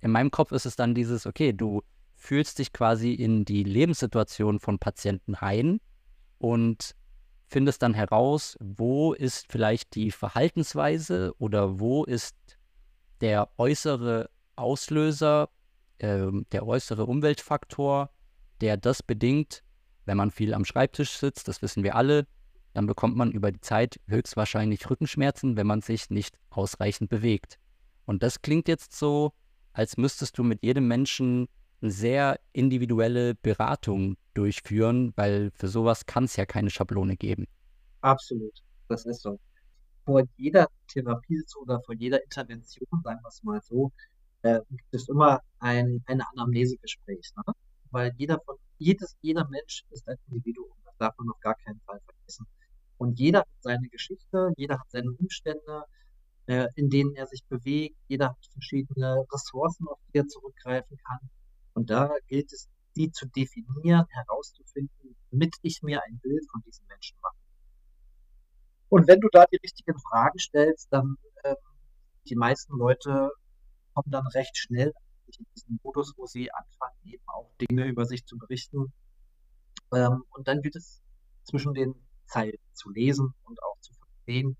in 0.00 0.10
meinem 0.10 0.30
Kopf 0.30 0.52
ist 0.52 0.66
es 0.66 0.76
dann 0.76 0.94
dieses, 0.94 1.26
okay, 1.26 1.52
du 1.52 1.82
fühlst 2.22 2.60
dich 2.60 2.72
quasi 2.72 3.12
in 3.12 3.44
die 3.44 3.64
Lebenssituation 3.64 4.60
von 4.60 4.78
Patienten 4.78 5.34
ein 5.34 5.80
und 6.38 6.94
findest 7.48 7.82
dann 7.82 7.94
heraus, 7.94 8.56
wo 8.60 9.12
ist 9.12 9.46
vielleicht 9.50 9.96
die 9.96 10.12
Verhaltensweise 10.12 11.34
oder 11.38 11.80
wo 11.80 12.04
ist 12.04 12.36
der 13.20 13.50
äußere 13.58 14.30
Auslöser, 14.54 15.48
äh, 15.98 16.28
der 16.52 16.64
äußere 16.64 17.06
Umweltfaktor, 17.06 18.10
der 18.60 18.76
das 18.76 19.02
bedingt, 19.02 19.64
wenn 20.04 20.16
man 20.16 20.30
viel 20.30 20.54
am 20.54 20.64
Schreibtisch 20.64 21.10
sitzt, 21.10 21.48
das 21.48 21.60
wissen 21.60 21.82
wir 21.82 21.96
alle, 21.96 22.28
dann 22.72 22.86
bekommt 22.86 23.16
man 23.16 23.32
über 23.32 23.50
die 23.50 23.60
Zeit 23.60 23.98
höchstwahrscheinlich 24.06 24.88
Rückenschmerzen, 24.88 25.56
wenn 25.56 25.66
man 25.66 25.80
sich 25.80 26.08
nicht 26.08 26.38
ausreichend 26.50 27.10
bewegt. 27.10 27.58
Und 28.06 28.22
das 28.22 28.42
klingt 28.42 28.68
jetzt 28.68 28.96
so, 28.96 29.32
als 29.72 29.96
müsstest 29.96 30.38
du 30.38 30.44
mit 30.44 30.62
jedem 30.62 30.86
Menschen 30.86 31.48
sehr 31.90 32.38
individuelle 32.52 33.34
Beratung 33.34 34.16
durchführen, 34.34 35.12
weil 35.16 35.50
für 35.54 35.68
sowas 35.68 36.06
kann 36.06 36.24
es 36.24 36.36
ja 36.36 36.46
keine 36.46 36.70
Schablone 36.70 37.16
geben. 37.16 37.46
Absolut, 38.00 38.62
das 38.88 39.04
ist 39.04 39.22
so. 39.22 39.38
Vor 40.04 40.22
jeder 40.36 40.68
Therapie 40.88 41.42
oder 41.60 41.80
vor 41.82 41.94
jeder 41.94 42.22
Intervention, 42.24 42.86
sagen 43.04 43.20
wir 43.22 43.28
es 43.28 43.42
mal 43.42 43.60
so, 43.62 43.92
äh, 44.42 44.60
gibt 44.70 44.94
es 44.94 45.08
immer 45.08 45.40
ein, 45.60 46.02
ein 46.06 46.20
Anamnesegespräch. 46.20 47.30
Ne? 47.36 47.52
Weil 47.90 48.12
jeder 48.16 48.40
von, 48.44 48.56
jedes, 48.78 49.16
jeder 49.20 49.46
Mensch 49.48 49.84
ist 49.90 50.08
ein 50.08 50.16
Individuum. 50.28 50.72
Das 50.84 50.96
darf 50.98 51.16
man 51.18 51.30
auf 51.30 51.40
gar 51.40 51.54
keinen 51.54 51.80
Fall 51.86 52.00
vergessen. 52.04 52.46
Und 52.98 53.18
jeder 53.18 53.40
hat 53.40 53.48
seine 53.60 53.88
Geschichte, 53.88 54.52
jeder 54.56 54.78
hat 54.78 54.90
seine 54.90 55.10
Umstände, 55.12 55.84
äh, 56.46 56.68
in 56.74 56.90
denen 56.90 57.14
er 57.14 57.26
sich 57.26 57.44
bewegt, 57.44 57.96
jeder 58.08 58.30
hat 58.30 58.46
verschiedene 58.52 59.24
Ressourcen, 59.32 59.86
auf 59.88 59.98
die 60.12 60.18
er 60.18 60.26
zurückgreifen 60.26 60.96
kann. 60.96 61.30
Und 61.74 61.90
da 61.90 62.10
gilt 62.28 62.52
es, 62.52 62.68
die 62.96 63.10
zu 63.10 63.26
definieren, 63.26 64.06
herauszufinden, 64.08 65.16
damit 65.30 65.56
ich 65.62 65.82
mir 65.82 66.02
ein 66.02 66.18
Bild 66.18 66.44
von 66.50 66.62
diesen 66.66 66.86
Menschen 66.86 67.16
mache. 67.22 67.36
Und 68.88 69.08
wenn 69.08 69.20
du 69.20 69.28
da 69.32 69.46
die 69.46 69.56
richtigen 69.56 69.98
Fragen 69.98 70.38
stellst, 70.38 70.92
dann 70.92 71.16
ähm, 71.44 71.56
die 72.28 72.36
meisten 72.36 72.76
Leute 72.76 73.30
kommen 73.94 74.10
dann 74.10 74.26
recht 74.28 74.56
schnell 74.56 74.92
in 75.38 75.46
diesen 75.56 75.80
Modus, 75.82 76.12
wo 76.16 76.26
sie 76.26 76.52
anfangen, 76.52 76.98
eben 77.04 77.22
auch 77.26 77.50
Dinge 77.58 77.86
über 77.86 78.04
sich 78.04 78.26
zu 78.26 78.36
berichten. 78.36 78.92
Ähm, 79.94 80.24
und 80.30 80.46
dann 80.46 80.60
gilt 80.60 80.76
es 80.76 81.00
zwischen 81.44 81.72
den 81.74 81.94
Zeilen 82.26 82.58
zu 82.72 82.90
lesen 82.90 83.34
und 83.44 83.62
auch 83.62 83.78
zu 83.80 83.94
verstehen. 83.94 84.56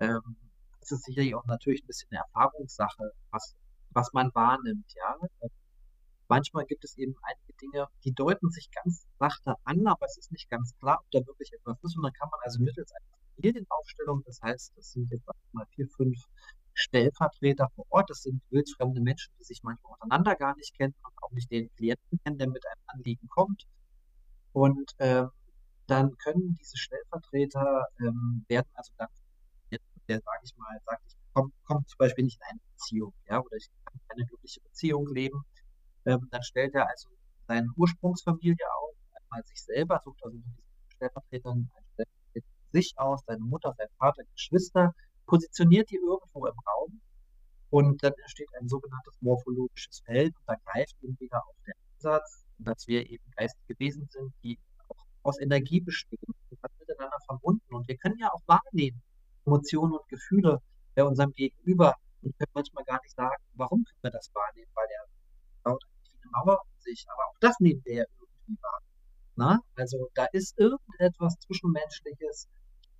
Ähm, 0.00 0.36
das 0.80 0.92
ist 0.92 1.04
sicherlich 1.04 1.34
auch 1.34 1.46
natürlich 1.46 1.82
ein 1.82 1.86
bisschen 1.86 2.08
eine 2.10 2.20
Erfahrungssache, 2.20 3.12
was, 3.30 3.56
was 3.90 4.12
man 4.12 4.30
wahrnimmt, 4.34 4.92
ja. 4.94 5.16
Manchmal 6.28 6.64
gibt 6.64 6.84
es 6.84 6.96
eben 6.96 7.14
einige 7.22 7.52
Dinge, 7.60 7.88
die 8.04 8.12
deuten 8.12 8.50
sich 8.50 8.70
ganz 8.70 9.06
sachte 9.18 9.54
an, 9.64 9.86
aber 9.86 10.06
es 10.06 10.16
ist 10.16 10.32
nicht 10.32 10.48
ganz 10.48 10.74
klar, 10.78 11.00
ob 11.00 11.10
da 11.10 11.26
wirklich 11.26 11.52
etwas 11.52 11.78
ist. 11.82 11.96
Und 11.96 12.04
dann 12.04 12.12
kann 12.12 12.28
man 12.30 12.40
also 12.42 12.62
mittels 12.62 12.90
einer 12.92 13.18
Familienaufstellung, 13.36 14.22
das 14.24 14.40
heißt, 14.42 14.72
das 14.76 14.92
sind 14.92 15.10
jetzt 15.10 15.26
mal 15.52 15.66
vier, 15.74 15.88
fünf 15.88 16.18
Stellvertreter 16.74 17.68
vor 17.74 17.84
Ort, 17.90 18.10
das 18.10 18.22
sind 18.22 18.42
wildfremde 18.50 19.00
Menschen, 19.00 19.32
die 19.38 19.44
sich 19.44 19.62
manchmal 19.62 19.92
untereinander 19.92 20.36
gar 20.36 20.56
nicht 20.56 20.76
kennen 20.76 20.94
und 21.02 21.12
auch 21.22 21.32
nicht 21.32 21.50
den 21.50 21.70
Klienten 21.76 22.18
kennen, 22.24 22.38
der 22.38 22.48
mit 22.48 22.64
einem 22.66 22.82
Anliegen 22.86 23.28
kommt. 23.28 23.66
Und 24.52 24.92
äh, 24.98 25.26
dann 25.86 26.16
können 26.18 26.56
diese 26.60 26.76
Stellvertreter 26.78 27.86
ähm, 28.00 28.44
werden 28.48 28.70
also 28.74 28.92
dann, 28.96 29.08
der 30.08 30.20
sage 30.20 30.40
ich 30.44 30.56
mal, 30.56 30.78
sagt, 30.86 31.02
ich 31.08 31.34
komme 31.34 31.52
komm 31.64 31.86
zum 31.86 31.98
Beispiel 31.98 32.24
nicht 32.24 32.38
in 32.40 32.50
eine 32.50 32.60
Beziehung, 32.74 33.14
ja, 33.28 33.40
oder 33.40 33.56
ich 33.56 33.68
kann 33.84 34.00
keine 34.08 34.26
glückliche 34.26 34.60
Beziehung 34.60 35.06
leben 35.12 35.44
ähm, 36.06 36.28
dann 36.30 36.42
stellt 36.42 36.74
er 36.74 36.88
also 36.88 37.08
seine 37.46 37.68
Ursprungsfamilie 37.76 38.66
auf, 38.80 38.94
einmal 39.14 39.44
sich 39.44 39.62
selber, 39.62 40.00
sucht 40.04 40.22
also 40.24 40.36
mit 40.36 40.46
diesen 40.46 40.62
Stellvertretern 40.96 41.70
sich 42.72 42.94
aus, 42.96 43.20
seine 43.26 43.40
Mutter, 43.40 43.74
sein 43.76 43.88
Vater, 43.98 44.22
Geschwister, 44.34 44.94
positioniert 45.26 45.90
die 45.90 45.96
irgendwo 45.96 46.46
im 46.46 46.54
Raum 46.66 47.00
und 47.70 48.02
dann 48.02 48.12
entsteht 48.22 48.48
ein 48.58 48.68
sogenanntes 48.68 49.14
morphologisches 49.20 50.00
Feld 50.04 50.34
und 50.34 50.42
da 50.46 50.56
greift 50.64 50.96
eben 51.02 51.18
wieder 51.20 51.38
auf 51.38 51.54
den 51.66 51.74
Ansatz, 51.94 52.44
dass 52.58 52.86
wir 52.86 53.08
eben 53.08 53.24
geistige 53.36 53.78
Wesen 53.78 54.08
sind, 54.08 54.32
die 54.42 54.58
auch 54.88 55.04
aus 55.22 55.40
Energie 55.40 55.80
bestehen 55.80 56.18
und 56.26 56.58
miteinander 56.80 57.18
verbunden 57.26 57.74
und 57.74 57.86
wir 57.88 57.96
können 57.96 58.18
ja 58.18 58.32
auch 58.32 58.42
wahrnehmen, 58.46 59.00
Emotionen 59.44 59.92
und 59.92 60.08
Gefühle 60.08 60.60
bei 60.94 61.04
unserem 61.04 61.32
Gegenüber 61.32 61.94
und 62.22 62.36
können 62.38 62.52
manchmal 62.54 62.84
gar 62.84 63.00
nicht 63.02 63.14
sagen, 63.14 63.42
warum 63.54 63.84
können 63.84 64.02
wir 64.02 64.10
das 64.10 64.30
wahrnehmen? 64.34 64.70
Weil 64.74 64.86
eigentlich 65.64 65.84
eine 65.86 65.91
Mauer 66.32 66.60
um 66.60 66.80
sich, 66.80 67.04
aber 67.08 67.22
auch 67.28 67.38
das 67.40 67.58
nehmen 67.60 67.82
wir 67.84 67.94
ja 67.94 68.04
irgendwie 68.18 68.62
wahr. 68.62 68.80
Na? 69.36 69.60
Also 69.76 70.08
da 70.14 70.26
ist 70.32 70.58
irgendetwas 70.58 71.36
Zwischenmenschliches, 71.40 72.48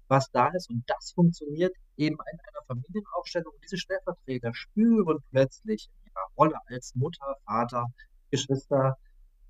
was 0.08 0.30
da 0.30 0.48
ist 0.48 0.70
und 0.70 0.84
das 0.86 1.12
funktioniert 1.14 1.74
eben 1.96 2.16
in 2.16 2.40
einer 2.40 2.64
Familienaufstellung. 2.66 3.52
Diese 3.62 3.78
Stellvertreter 3.78 4.54
spüren 4.54 5.18
plötzlich 5.30 5.88
in 5.88 6.10
ihrer 6.10 6.26
Rolle 6.36 6.58
als 6.66 6.94
Mutter, 6.94 7.36
Vater, 7.44 7.86
Geschwister 8.30 8.96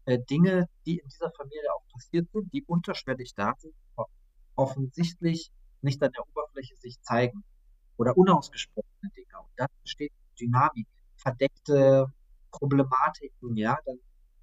äh, 0.04 0.18
Dinge, 0.18 0.68
die 0.86 0.98
in 0.98 1.08
dieser 1.08 1.30
Familie 1.32 1.72
auch 1.74 1.86
passiert 1.92 2.28
sind, 2.32 2.52
die 2.52 2.64
unterschwellig 2.64 3.34
da 3.34 3.54
sind, 3.58 3.74
offensichtlich 4.56 5.50
nicht 5.80 6.02
an 6.02 6.12
der 6.12 6.26
Oberfläche 6.28 6.76
sich 6.76 7.00
zeigen 7.02 7.44
oder 7.96 8.16
unausgesprochene 8.16 9.10
Dinge. 9.16 9.38
Und 9.38 9.50
dann 9.56 9.68
entsteht 9.80 10.12
Dynamik, 10.38 10.86
verdeckte 11.16 12.12
Problematiken, 12.52 13.56
ja, 13.56 13.78
dann 13.84 13.98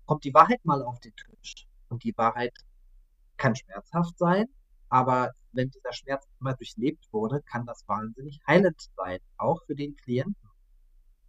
kommt 0.06 0.24
die 0.24 0.34
Wahrheit 0.34 0.64
mal 0.66 0.82
auf 0.84 1.00
den 1.00 1.14
Tisch. 1.16 1.68
Und 1.88 2.04
die 2.04 2.18
Wahrheit 2.18 2.54
kann 3.38 3.56
schmerzhaft 3.56 4.18
sein, 4.18 4.48
aber 4.90 5.32
wenn 5.52 5.70
dieser 5.70 5.94
Schmerz 5.94 6.28
immer 6.40 6.56
durchlebt 6.56 7.08
wurde, 7.12 7.42
kann 7.44 7.66
das 7.66 7.88
wahnsinnig 7.88 8.40
heilend 8.46 8.90
sein, 8.98 9.20
auch 9.38 9.64
für 9.66 9.76
den 9.76 9.96
Klienten. 9.96 10.50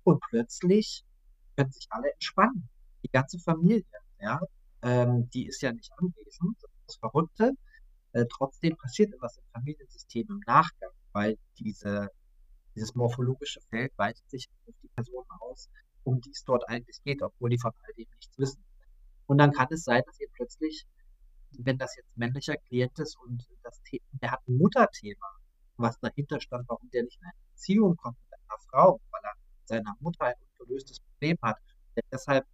Und 0.02 0.20
plötzlich 0.28 1.04
können 1.56 1.70
sich 1.70 1.86
alle 1.90 2.12
entspannen. 2.12 2.68
Die 3.02 3.10
ganze 3.10 3.38
Familie, 3.38 3.84
ja, 4.18 4.40
ähm, 4.82 5.28
die 5.30 5.46
ist 5.46 5.62
ja 5.62 5.72
nicht 5.72 5.92
anwesend. 5.96 6.56
Das 6.86 6.96
Verrückte. 6.96 7.52
Äh, 8.12 8.24
trotzdem 8.28 8.76
passiert 8.76 9.14
etwas 9.14 9.36
im 9.36 9.44
Familiensystem 9.52 10.26
im 10.28 10.40
Nachgang, 10.46 10.90
weil 11.12 11.38
diese, 11.58 12.08
dieses 12.74 12.94
morphologische 12.94 13.60
Feld 13.70 13.92
weitet 13.96 14.28
sich 14.28 14.48
auf 14.66 14.74
die 14.82 14.88
Personen 14.88 15.30
aus, 15.38 15.68
um 16.04 16.20
die 16.20 16.30
es 16.30 16.44
dort 16.44 16.68
eigentlich 16.68 17.02
geht, 17.04 17.22
obwohl 17.22 17.50
die 17.50 17.58
von 17.58 17.72
all 17.82 17.92
dem 17.94 18.06
nichts 18.16 18.38
wissen. 18.38 18.62
Und 19.26 19.38
dann 19.38 19.52
kann 19.52 19.68
es 19.70 19.84
sein, 19.84 20.02
dass 20.06 20.18
ihr 20.20 20.28
plötzlich, 20.32 20.84
wenn 21.58 21.78
das 21.78 21.96
jetzt 21.96 22.16
männlicher 22.16 22.56
Klient 22.56 22.98
ist 22.98 23.16
und 23.18 23.46
das 23.62 23.80
der 24.12 24.32
hat 24.32 24.40
ein 24.48 24.56
Mutterthema, 24.56 25.26
was 25.76 25.98
dahinter 26.00 26.40
stand, 26.40 26.68
warum 26.68 26.90
der 26.90 27.04
nicht 27.04 27.18
in 27.20 27.26
eine 27.26 27.34
Beziehung 27.52 27.96
kommt 27.96 28.18
mit 28.30 28.40
einer 28.40 28.58
Frau, 28.70 29.00
weil 29.10 29.20
er 29.22 29.34
mit 29.34 29.68
seiner 29.68 29.96
Mutter 30.00 30.26
ein 30.26 30.34
ungelöstes 30.58 31.00
Problem 31.00 31.38
hat, 31.42 31.56
der 31.96 32.02
deshalb 32.12 32.46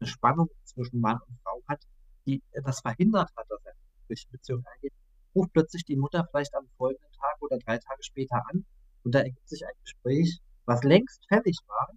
eine 0.00 0.08
Spannung 0.08 0.48
zwischen 0.64 1.00
Mann 1.00 1.18
und 1.26 1.38
Frau 1.42 1.62
hat, 1.68 1.82
die 2.26 2.42
das 2.52 2.80
verhindert 2.80 3.30
hat, 3.36 3.46
dass 3.48 3.64
er 3.64 3.72
durch 4.08 4.26
Beziehung 4.28 4.64
eingeht, 4.74 4.92
ruft 5.34 5.52
plötzlich 5.52 5.84
die 5.84 5.96
Mutter 5.96 6.26
vielleicht 6.30 6.54
am 6.54 6.68
folgenden 6.76 7.10
Tag 7.12 7.40
oder 7.40 7.58
drei 7.58 7.78
Tage 7.78 8.02
später 8.02 8.42
an 8.50 8.64
und 9.04 9.14
da 9.14 9.20
ergibt 9.20 9.48
sich 9.48 9.64
ein 9.64 9.74
Gespräch, 9.82 10.40
was 10.64 10.82
längst 10.82 11.26
fertig 11.28 11.58
war. 11.66 11.88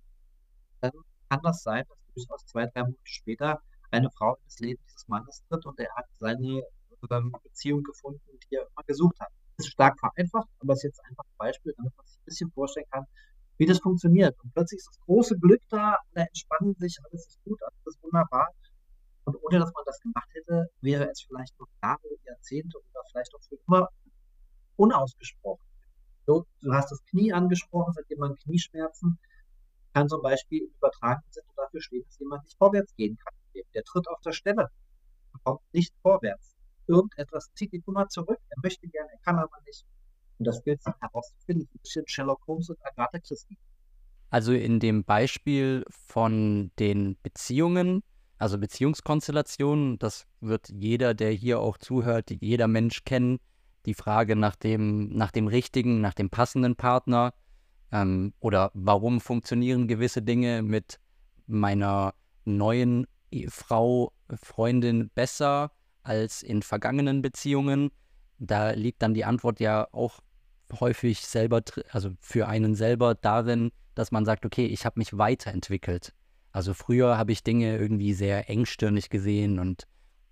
Dann 0.81 0.91
kann 1.29 1.39
das 1.43 1.63
sein, 1.63 1.83
dass 1.87 1.97
durchaus 2.13 2.45
zwei, 2.45 2.65
drei 2.67 2.83
Monate 2.83 2.99
später 3.03 3.61
eine 3.91 4.09
Frau 4.11 4.35
in 4.35 4.43
das 4.45 4.59
Leben 4.59 4.81
dieses 4.87 5.07
Mannes 5.07 5.43
tritt 5.47 5.65
und 5.65 5.79
er 5.79 5.93
hat 5.95 6.05
seine 6.19 6.63
ähm, 7.11 7.31
Beziehung 7.43 7.83
gefunden, 7.83 8.21
die 8.49 8.55
er 8.55 8.61
immer 8.63 8.83
gesucht 8.85 9.19
hat. 9.19 9.29
Das 9.57 9.65
ist 9.65 9.71
stark 9.71 9.99
vereinfacht, 9.99 10.49
aber 10.59 10.73
es 10.73 10.79
ist 10.79 10.83
jetzt 10.83 11.05
einfach 11.05 11.23
ein 11.23 11.37
Beispiel, 11.37 11.73
damit 11.77 11.95
man 11.95 12.05
sich 12.05 12.17
ein 12.17 12.25
bisschen 12.25 12.51
vorstellen 12.51 12.85
kann, 12.91 13.05
wie 13.57 13.65
das 13.65 13.79
funktioniert. 13.79 14.35
Und 14.43 14.53
plötzlich 14.53 14.79
ist 14.79 14.87
das 14.87 14.99
große 15.01 15.37
Glück 15.39 15.61
da, 15.69 15.97
alle 16.13 16.27
entspannen 16.27 16.75
sich, 16.75 16.97
alles 17.03 17.27
ist 17.27 17.43
gut, 17.43 17.61
alles 17.63 17.95
ist 17.95 18.03
wunderbar. 18.03 18.49
Und 19.25 19.35
ohne 19.43 19.59
dass 19.59 19.73
man 19.73 19.83
das 19.85 19.99
gemacht 19.99 20.29
hätte, 20.33 20.69
wäre 20.81 21.09
es 21.09 21.21
vielleicht 21.21 21.59
noch 21.59 21.67
Jahre, 21.81 21.99
Jahrzehnte 22.25 22.77
oder 22.77 23.01
vielleicht 23.11 23.33
auch 23.35 23.41
für 23.41 23.57
immer 23.67 23.89
unausgesprochen. 24.77 25.63
So, 26.25 26.45
du 26.61 26.73
hast 26.73 26.91
das 26.91 27.03
Knie 27.05 27.33
angesprochen, 27.33 27.93
hat 27.97 28.09
jemand 28.09 28.39
Knieschmerzen, 28.39 29.17
kann 29.93 30.09
zum 30.09 30.21
Beispiel 30.21 30.63
im 30.63 30.73
übertragenen 30.75 31.31
Sinne 31.31 31.47
dafür 31.55 31.81
stehen, 31.81 32.03
dass 32.05 32.19
jemand 32.19 32.43
nicht 32.43 32.57
vorwärts 32.57 32.95
gehen 32.95 33.17
kann 33.17 33.33
der 33.73 33.83
tritt 33.83 34.07
auf 34.07 34.19
der 34.21 34.31
Stelle, 34.31 34.69
kommt 35.43 35.61
nicht 35.71 35.93
vorwärts. 36.01 36.55
Irgendetwas 36.87 37.51
zieht 37.53 37.73
ihn 37.73 37.83
immer 37.85 38.07
zurück. 38.07 38.39
Er 38.49 38.57
möchte 38.63 38.87
gerne, 38.87 39.09
er 39.11 39.19
kann 39.19 39.37
aber 39.37 39.61
nicht. 39.65 39.85
Und 40.39 40.45
das 40.47 40.63
gilt 40.63 40.81
sich 40.81 40.93
herauszufinden, 40.99 41.67
ein 41.73 41.79
bisschen 41.79 42.07
Sherlock 42.07 42.41
Holmes 42.47 42.69
und 42.69 42.79
Agatha 42.83 43.19
Christie. 43.19 43.57
Also 44.29 44.53
in 44.53 44.79
dem 44.79 45.03
Beispiel 45.03 45.85
von 45.89 46.71
den 46.79 47.17
Beziehungen, 47.21 48.03
also 48.37 48.57
Beziehungskonstellationen, 48.57 49.99
das 49.99 50.25
wird 50.41 50.69
jeder, 50.69 51.13
der 51.13 51.31
hier 51.31 51.59
auch 51.59 51.77
zuhört, 51.77 52.29
jeder 52.29 52.67
Mensch 52.67 53.03
kennen, 53.03 53.39
die 53.85 53.93
Frage 53.93 54.35
nach 54.35 54.55
dem, 54.55 55.09
nach 55.09 55.31
dem 55.31 55.47
richtigen, 55.47 56.01
nach 56.01 56.13
dem 56.13 56.29
passenden 56.29 56.75
Partner 56.75 57.33
ähm, 57.91 58.33
oder 58.39 58.71
warum 58.73 59.21
funktionieren 59.21 59.87
gewisse 59.87 60.21
Dinge 60.21 60.61
mit 60.61 60.99
meiner 61.45 62.13
neuen 62.45 63.07
Frau, 63.49 64.13
Freundin 64.41 65.09
besser 65.13 65.71
als 66.03 66.43
in 66.43 66.61
vergangenen 66.61 67.21
Beziehungen? 67.21 67.91
Da 68.39 68.71
liegt 68.71 69.01
dann 69.01 69.13
die 69.13 69.25
Antwort 69.25 69.59
ja 69.59 69.87
auch 69.91 70.19
häufig 70.79 71.21
selber, 71.21 71.61
also 71.91 72.11
für 72.19 72.47
einen 72.47 72.75
selber 72.75 73.15
darin, 73.15 73.71
dass 73.95 74.11
man 74.11 74.25
sagt, 74.25 74.45
okay, 74.45 74.65
ich 74.65 74.85
habe 74.85 74.99
mich 74.99 75.17
weiterentwickelt. 75.17 76.13
Also 76.51 76.73
früher 76.73 77.17
habe 77.17 77.31
ich 77.31 77.43
Dinge 77.43 77.77
irgendwie 77.77 78.13
sehr 78.13 78.49
engstirnig 78.49 79.09
gesehen 79.09 79.59
und 79.59 79.83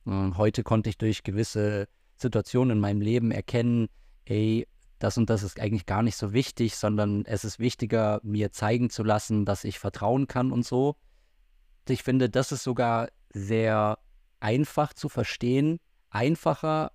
äh, 0.05 0.31
heute 0.35 0.63
konnte 0.63 0.89
ich 0.89 0.97
durch 0.97 1.23
gewisse 1.23 1.87
Situationen 2.17 2.77
in 2.77 2.81
meinem 2.81 3.01
Leben 3.01 3.31
erkennen, 3.31 3.87
ey, 4.25 4.67
das 4.99 5.17
und 5.17 5.29
das 5.29 5.43
ist 5.43 5.59
eigentlich 5.59 5.85
gar 5.85 6.03
nicht 6.03 6.15
so 6.15 6.33
wichtig, 6.33 6.75
sondern 6.75 7.25
es 7.25 7.43
ist 7.43 7.59
wichtiger, 7.59 8.19
mir 8.23 8.51
zeigen 8.51 8.89
zu 8.89 9.03
lassen, 9.03 9.45
dass 9.45 9.63
ich 9.63 9.79
vertrauen 9.79 10.27
kann 10.27 10.51
und 10.51 10.65
so 10.65 10.95
ich 11.93 12.03
finde, 12.03 12.29
das 12.29 12.51
ist 12.51 12.63
sogar 12.63 13.09
sehr 13.33 13.99
einfach 14.39 14.93
zu 14.93 15.09
verstehen, 15.09 15.79
einfacher 16.09 16.91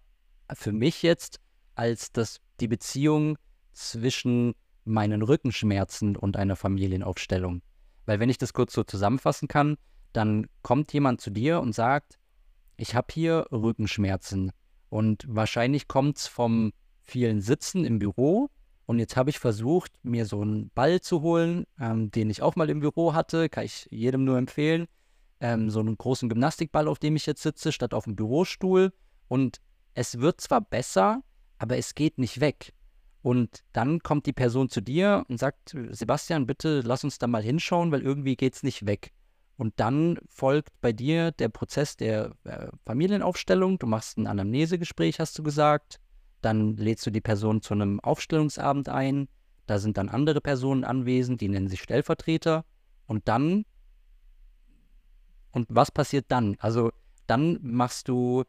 für 0.52 0.72
mich 0.72 1.02
jetzt, 1.02 1.40
als 1.74 2.12
das, 2.12 2.40
die 2.60 2.68
Beziehung 2.68 3.38
zwischen 3.72 4.54
meinen 4.84 5.22
Rückenschmerzen 5.22 6.16
und 6.16 6.36
einer 6.36 6.56
Familienaufstellung. 6.56 7.62
Weil 8.06 8.18
wenn 8.18 8.30
ich 8.30 8.38
das 8.38 8.52
kurz 8.52 8.72
so 8.72 8.82
zusammenfassen 8.82 9.46
kann, 9.46 9.76
dann 10.12 10.46
kommt 10.62 10.92
jemand 10.92 11.20
zu 11.20 11.30
dir 11.30 11.60
und 11.60 11.74
sagt, 11.74 12.18
ich 12.76 12.94
habe 12.94 13.08
hier 13.12 13.46
Rückenschmerzen 13.52 14.52
und 14.88 15.24
wahrscheinlich 15.28 15.86
kommt 15.86 16.18
es 16.18 16.26
vom 16.26 16.72
vielen 17.10 17.40
Sitzen 17.40 17.84
im 17.84 17.98
Büro 17.98 18.50
und 18.90 18.98
jetzt 18.98 19.16
habe 19.16 19.30
ich 19.30 19.38
versucht, 19.38 19.92
mir 20.02 20.26
so 20.26 20.40
einen 20.40 20.70
Ball 20.70 21.00
zu 21.00 21.22
holen, 21.22 21.64
ähm, 21.78 22.10
den 22.10 22.28
ich 22.28 22.42
auch 22.42 22.56
mal 22.56 22.68
im 22.68 22.80
Büro 22.80 23.14
hatte, 23.14 23.48
kann 23.48 23.62
ich 23.62 23.86
jedem 23.92 24.24
nur 24.24 24.36
empfehlen. 24.36 24.88
Ähm, 25.38 25.70
so 25.70 25.78
einen 25.78 25.96
großen 25.96 26.28
Gymnastikball, 26.28 26.88
auf 26.88 26.98
dem 26.98 27.14
ich 27.14 27.24
jetzt 27.24 27.40
sitze, 27.40 27.70
statt 27.70 27.94
auf 27.94 28.02
dem 28.02 28.16
Bürostuhl. 28.16 28.92
Und 29.28 29.60
es 29.94 30.18
wird 30.18 30.40
zwar 30.40 30.60
besser, 30.60 31.22
aber 31.58 31.76
es 31.76 31.94
geht 31.94 32.18
nicht 32.18 32.40
weg. 32.40 32.72
Und 33.22 33.62
dann 33.72 34.00
kommt 34.00 34.26
die 34.26 34.32
Person 34.32 34.68
zu 34.68 34.80
dir 34.80 35.24
und 35.28 35.38
sagt, 35.38 35.76
Sebastian, 35.90 36.48
bitte 36.48 36.80
lass 36.80 37.04
uns 37.04 37.20
da 37.20 37.28
mal 37.28 37.44
hinschauen, 37.44 37.92
weil 37.92 38.02
irgendwie 38.02 38.34
geht 38.34 38.56
es 38.56 38.64
nicht 38.64 38.86
weg. 38.86 39.12
Und 39.56 39.74
dann 39.76 40.18
folgt 40.26 40.72
bei 40.80 40.92
dir 40.92 41.30
der 41.30 41.48
Prozess 41.48 41.96
der 41.96 42.32
äh, 42.42 42.66
Familienaufstellung. 42.86 43.78
Du 43.78 43.86
machst 43.86 44.18
ein 44.18 44.26
Anamnesegespräch, 44.26 45.20
hast 45.20 45.38
du 45.38 45.44
gesagt. 45.44 46.00
Dann 46.40 46.76
lädst 46.76 47.06
du 47.06 47.10
die 47.10 47.20
Person 47.20 47.62
zu 47.62 47.74
einem 47.74 48.00
Aufstellungsabend 48.00 48.88
ein. 48.88 49.28
Da 49.66 49.78
sind 49.78 49.96
dann 49.96 50.08
andere 50.08 50.40
Personen 50.40 50.84
anwesend, 50.84 51.40
die 51.40 51.48
nennen 51.48 51.68
sich 51.68 51.82
Stellvertreter. 51.82 52.64
Und 53.06 53.28
dann, 53.28 53.64
und 55.52 55.66
was 55.68 55.90
passiert 55.90 56.26
dann? 56.28 56.56
Also 56.58 56.90
dann 57.26 57.58
machst 57.62 58.08
du, 58.08 58.44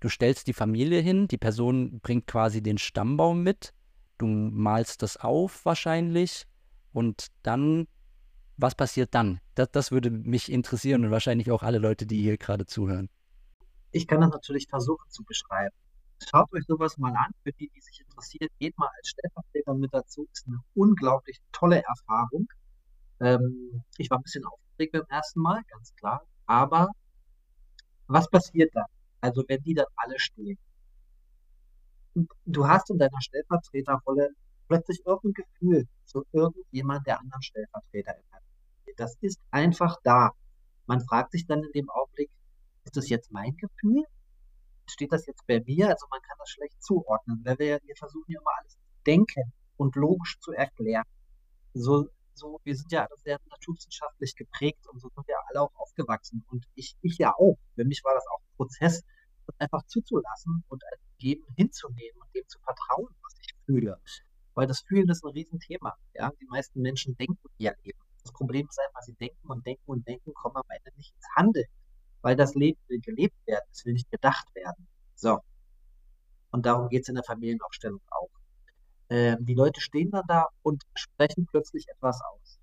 du 0.00 0.08
stellst 0.08 0.46
die 0.46 0.52
Familie 0.52 1.00
hin, 1.00 1.28
die 1.28 1.38
Person 1.38 2.00
bringt 2.00 2.26
quasi 2.26 2.62
den 2.62 2.78
Stammbaum 2.78 3.42
mit, 3.42 3.72
du 4.18 4.26
malst 4.26 5.02
das 5.02 5.16
auf 5.16 5.64
wahrscheinlich 5.64 6.46
und 6.92 7.28
dann, 7.42 7.88
was 8.56 8.74
passiert 8.74 9.14
dann? 9.14 9.40
Das, 9.54 9.70
das 9.72 9.90
würde 9.90 10.10
mich 10.10 10.50
interessieren 10.50 11.04
und 11.04 11.10
wahrscheinlich 11.10 11.50
auch 11.50 11.62
alle 11.62 11.78
Leute, 11.78 12.06
die 12.06 12.20
hier 12.20 12.36
gerade 12.36 12.66
zuhören. 12.66 13.08
Ich 13.90 14.06
kann 14.06 14.20
das 14.20 14.30
natürlich 14.30 14.68
versuchen 14.68 15.08
zu 15.08 15.24
beschreiben. 15.24 15.74
Schaut 16.28 16.52
euch 16.52 16.64
sowas 16.66 16.98
mal 16.98 17.14
an, 17.16 17.32
für 17.42 17.52
die, 17.52 17.70
die 17.74 17.80
sich 17.80 18.00
interessieren. 18.00 18.48
Geht 18.58 18.76
mal 18.78 18.90
als 18.96 19.08
Stellvertreter 19.08 19.74
mit 19.74 19.92
dazu. 19.92 20.28
Ist 20.32 20.46
eine 20.46 20.58
unglaublich 20.74 21.38
tolle 21.52 21.82
Erfahrung. 21.82 22.46
Ähm, 23.20 23.82
ich 23.96 24.10
war 24.10 24.18
ein 24.18 24.22
bisschen 24.22 24.44
aufgeregt 24.44 24.92
beim 24.92 25.06
ersten 25.08 25.40
Mal, 25.40 25.62
ganz 25.68 25.94
klar. 25.96 26.22
Aber 26.46 26.90
was 28.06 28.28
passiert 28.28 28.70
dann? 28.74 28.86
Also 29.20 29.44
wenn 29.48 29.62
die 29.62 29.74
dann 29.74 29.86
alle 29.96 30.18
stehen. 30.18 30.58
Du 32.44 32.66
hast 32.66 32.90
in 32.90 32.98
deiner 32.98 33.20
Stellvertreterrolle 33.20 34.30
plötzlich 34.68 35.00
irgendein 35.06 35.44
Gefühl 35.44 35.88
zu 36.04 36.24
irgendjemand 36.32 37.06
der 37.06 37.20
anderen 37.20 37.42
Stellvertreter. 37.42 38.14
Das 38.96 39.16
ist 39.20 39.40
einfach 39.50 39.96
da. 40.02 40.32
Man 40.86 41.00
fragt 41.00 41.32
sich 41.32 41.46
dann 41.46 41.62
in 41.62 41.72
dem 41.72 41.88
Augenblick, 41.90 42.30
ist 42.84 42.96
das 42.96 43.08
jetzt 43.08 43.30
mein 43.32 43.56
Gefühl 43.56 44.04
steht 44.92 45.12
das 45.12 45.26
jetzt 45.26 45.46
bei 45.46 45.60
mir? 45.60 45.88
Also 45.88 46.06
man 46.10 46.20
kann 46.22 46.36
das 46.38 46.50
schlecht 46.50 46.82
zuordnen, 46.82 47.40
weil 47.44 47.58
wir, 47.58 47.80
wir 47.82 47.96
versuchen 47.96 48.26
ja 48.28 48.40
immer 48.40 48.50
alles 48.58 48.72
zu 48.72 48.80
denken 49.06 49.52
und 49.76 49.96
logisch 49.96 50.38
zu 50.40 50.52
erklären. 50.52 51.04
So, 51.74 52.08
so, 52.34 52.60
wir 52.64 52.74
sind 52.74 52.90
ja 52.92 53.00
alle 53.00 53.16
sehr 53.22 53.38
naturwissenschaftlich 53.50 54.34
geprägt 54.34 54.86
und 54.88 55.00
so 55.00 55.08
sind 55.14 55.26
wir 55.26 55.36
alle 55.48 55.62
auch 55.62 55.74
aufgewachsen. 55.74 56.44
Und 56.50 56.64
ich, 56.74 56.96
ich 57.02 57.18
ja 57.18 57.32
auch. 57.34 57.56
Für 57.74 57.84
mich 57.84 58.02
war 58.04 58.14
das 58.14 58.26
auch 58.28 58.40
ein 58.40 58.56
Prozess, 58.56 59.02
das 59.46 59.60
einfach 59.60 59.84
zuzulassen 59.86 60.64
und 60.68 60.82
als 60.90 61.00
Geben 61.18 61.44
hinzunehmen 61.56 62.20
und 62.20 62.34
dem 62.34 62.46
zu 62.48 62.58
vertrauen, 62.60 63.14
was 63.22 63.34
ich 63.40 63.54
fühle. 63.66 64.00
Weil 64.54 64.66
das 64.66 64.80
Fühlen 64.80 65.08
ist 65.08 65.24
ein 65.24 65.32
Riesenthema. 65.32 65.96
Ja? 66.14 66.30
Die 66.40 66.46
meisten 66.46 66.80
Menschen 66.80 67.16
denken 67.16 67.48
ja 67.58 67.72
eben. 67.82 67.98
Das 68.22 68.32
Problem 68.32 68.66
ist 68.68 68.78
einfach, 68.78 69.02
sie 69.02 69.14
denken 69.14 69.48
und 69.48 69.64
denken 69.64 69.84
und 69.86 70.06
denken, 70.06 70.34
kommen 70.34 70.56
am 70.56 70.68
Ende 70.68 70.96
nicht 70.96 71.14
ins 71.14 71.26
Handeln. 71.36 71.66
Weil 72.22 72.36
das 72.36 72.54
Leben 72.54 72.80
will 72.88 73.00
gelebt 73.00 73.36
werden, 73.46 73.64
es 73.72 73.84
will 73.84 73.94
nicht 73.94 74.10
gedacht 74.10 74.46
werden. 74.54 74.86
So. 75.14 75.40
Und 76.50 76.66
darum 76.66 76.88
geht 76.88 77.02
es 77.02 77.08
in 77.08 77.14
der 77.14 77.24
Familienaufstellung 77.24 78.00
auch. 78.10 78.30
Ähm, 79.08 79.44
die 79.44 79.54
Leute 79.54 79.80
stehen 79.80 80.10
dann 80.10 80.24
da 80.28 80.46
und 80.62 80.84
sprechen 80.94 81.46
plötzlich 81.46 81.88
etwas 81.88 82.20
aus. 82.22 82.58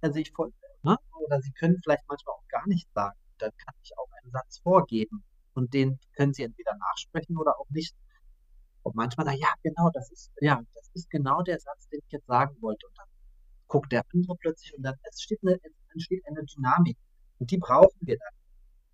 Also 0.00 0.18
ich 0.18 0.32
voll, 0.32 0.52
ne? 0.82 0.96
Oder 1.24 1.40
sie 1.40 1.52
können 1.52 1.78
vielleicht 1.82 2.04
manchmal 2.08 2.34
auch 2.34 2.48
gar 2.48 2.66
nichts 2.68 2.92
sagen. 2.94 3.18
Dann 3.38 3.52
kann 3.56 3.74
ich 3.82 3.96
auch 3.98 4.08
einen 4.22 4.32
Satz 4.32 4.58
vorgeben. 4.58 5.22
Und 5.54 5.74
den 5.74 5.98
können 6.16 6.32
sie 6.34 6.44
entweder 6.44 6.76
nachsprechen 6.76 7.36
oder 7.36 7.58
auch 7.58 7.68
nicht. 7.70 7.94
Und 8.82 8.94
manchmal 8.96 9.26
sagen, 9.26 9.38
ja, 9.38 9.52
genau, 9.62 9.90
das 9.92 10.10
ist, 10.10 10.30
ja, 10.40 10.62
das 10.74 10.90
ist 10.94 11.10
genau 11.10 11.42
der 11.42 11.58
Satz, 11.58 11.88
den 11.88 12.00
ich 12.04 12.12
jetzt 12.12 12.26
sagen 12.26 12.56
wollte. 12.60 12.86
Und 12.86 12.98
dann 12.98 13.08
guckt 13.66 13.92
der 13.92 14.04
andere 14.12 14.36
plötzlich 14.36 14.74
und 14.76 14.82
dann 14.82 14.94
entsteht 15.02 15.40
eine, 15.42 15.58
entsteht 15.92 16.24
eine 16.26 16.44
Dynamik. 16.44 16.96
Und 17.38 17.50
die 17.50 17.58
brauchen 17.58 17.98
wir 18.00 18.16
dann. 18.18 18.37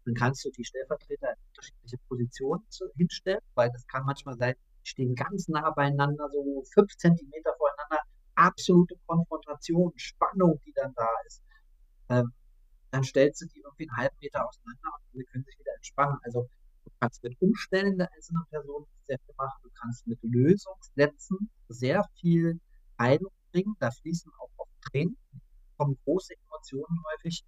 Dann 0.04 0.14
kannst 0.14 0.44
du 0.44 0.50
die 0.50 0.64
Stellvertreter 0.64 1.30
in 1.30 1.36
unterschiedliche 1.48 1.98
Positionen 2.08 2.64
hinstellen, 2.96 3.40
weil 3.54 3.70
das 3.70 3.86
kann 3.86 4.04
manchmal 4.04 4.36
sein, 4.36 4.54
die 4.82 4.88
stehen 4.88 5.14
ganz 5.14 5.48
nah 5.48 5.70
beieinander, 5.70 6.28
so 6.30 6.62
fünf 6.72 6.94
Zentimeter 6.96 7.54
voreinander, 7.56 8.00
absolute 8.34 8.96
Konfrontation, 9.06 9.92
Spannung, 9.96 10.60
die 10.66 10.72
dann 10.74 10.92
da 10.94 11.08
ist. 11.26 11.42
Ähm, 12.10 12.32
dann 12.90 13.02
stellst 13.02 13.40
du 13.42 13.46
die 13.46 13.60
irgendwie 13.60 13.88
einen 13.88 13.96
halben 13.96 14.16
Meter 14.20 14.46
auseinander 14.46 14.88
und 14.94 15.14
alle 15.14 15.24
können 15.24 15.44
sich 15.44 15.58
wieder 15.58 15.74
entspannen. 15.74 16.18
Also 16.22 16.48
du 16.84 16.90
kannst 17.00 17.22
mit 17.24 17.40
Umstellen 17.40 17.98
der 17.98 18.12
einzelnen 18.12 18.44
Person 18.50 18.86
sehr 19.04 19.18
viel 19.18 19.34
machen, 19.36 19.60
du 19.62 19.70
kannst 19.80 20.06
mit 20.06 20.18
Lösungssätzen 20.22 21.50
sehr 21.68 22.04
viel 22.20 22.60
einbringen. 22.96 23.74
Da 23.80 23.90
fließen 23.90 24.30
auch 24.38 24.50
oft 24.58 24.70
Tränen, 24.90 25.16
kommen 25.76 25.98
große 26.04 26.34
Emotionen 26.46 27.02
häufig 27.12 27.44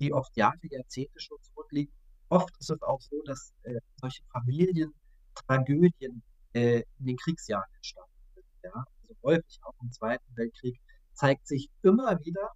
die 0.00 0.12
oft 0.12 0.36
Jahre, 0.36 0.58
Jahrzehnte 0.62 1.20
schon 1.20 1.38
zurückliegen. 1.42 1.92
Oft 2.28 2.54
ist 2.58 2.70
es 2.70 2.82
auch 2.82 3.00
so, 3.00 3.22
dass 3.24 3.52
äh, 3.62 3.78
solche 3.96 4.22
Familientragödien 4.32 6.22
äh, 6.52 6.82
in 6.98 7.06
den 7.06 7.16
Kriegsjahren 7.16 7.68
entstanden 7.76 8.10
sind. 8.34 8.46
Ja? 8.64 8.84
Also 9.02 9.14
häufig 9.22 9.58
auch 9.62 9.74
im 9.82 9.92
Zweiten 9.92 10.36
Weltkrieg 10.36 10.80
zeigt 11.14 11.46
sich 11.46 11.70
immer 11.82 12.18
wieder, 12.20 12.50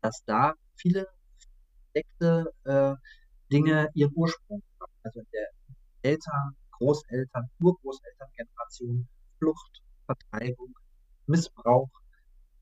dass 0.00 0.22
da 0.26 0.54
viele 0.76 1.06
verdeckte 1.92 2.52
äh, 2.64 2.94
Dinge 3.50 3.88
ihren 3.94 4.12
Ursprung 4.14 4.62
haben. 4.80 4.92
Also 5.02 5.20
in 5.20 5.26
der 5.32 5.48
Eltern, 6.02 6.56
Großeltern, 6.72 7.50
Urgroßelterngeneration, 7.60 9.08
Flucht, 9.38 9.82
Vertreibung, 10.06 10.74
Missbrauch. 11.26 11.90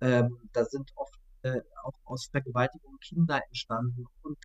Ähm, 0.00 0.38
da 0.52 0.64
sind 0.64 0.90
oft 0.94 1.18
äh, 1.46 1.62
auch 1.84 1.94
aus 2.04 2.26
Vergewaltigung 2.26 2.98
Kinder 2.98 3.40
entstanden 3.46 4.06
und 4.22 4.36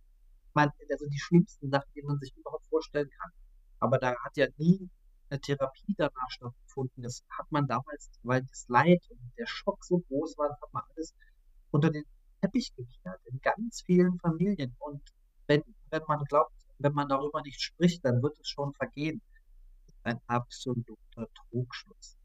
man, 0.54 0.70
also 0.90 1.06
die 1.08 1.18
schlimmsten 1.18 1.70
Sachen, 1.70 1.90
die 1.96 2.02
man 2.02 2.18
sich 2.20 2.32
überhaupt 2.36 2.66
vorstellen 2.68 3.10
kann. 3.18 3.30
Aber 3.80 3.98
da 3.98 4.14
hat 4.24 4.36
ja 4.36 4.46
nie 4.56 4.88
eine 5.28 5.40
Therapie 5.40 5.94
danach 5.96 6.30
stattgefunden. 6.30 7.02
Das 7.02 7.24
hat 7.36 7.50
man 7.50 7.66
damals, 7.66 8.10
weil 8.22 8.42
das 8.42 8.66
Leid 8.68 9.02
und 9.10 9.32
der 9.36 9.46
Schock 9.46 9.84
so 9.84 9.98
groß 9.98 10.38
war, 10.38 10.48
das 10.50 10.60
hat 10.60 10.72
man 10.72 10.84
alles 10.94 11.14
unter 11.72 11.90
den 11.90 12.04
Teppich 12.40 12.72
gekehrt 12.76 13.20
in 13.24 13.40
ganz 13.40 13.82
vielen 13.82 14.18
Familien. 14.20 14.76
Und 14.78 15.02
wenn, 15.48 15.62
wenn 15.90 16.02
man 16.06 16.22
glaubt, 16.24 16.54
wenn 16.78 16.92
man 16.92 17.08
darüber 17.08 17.42
nicht 17.42 17.60
spricht, 17.60 18.04
dann 18.04 18.22
wird 18.22 18.38
es 18.38 18.48
schon 18.48 18.74
vergehen. 18.74 19.20
Das 19.86 19.94
ist 19.94 20.06
ein 20.06 20.20
absoluter 20.28 21.26
Trugschluss 21.50 22.16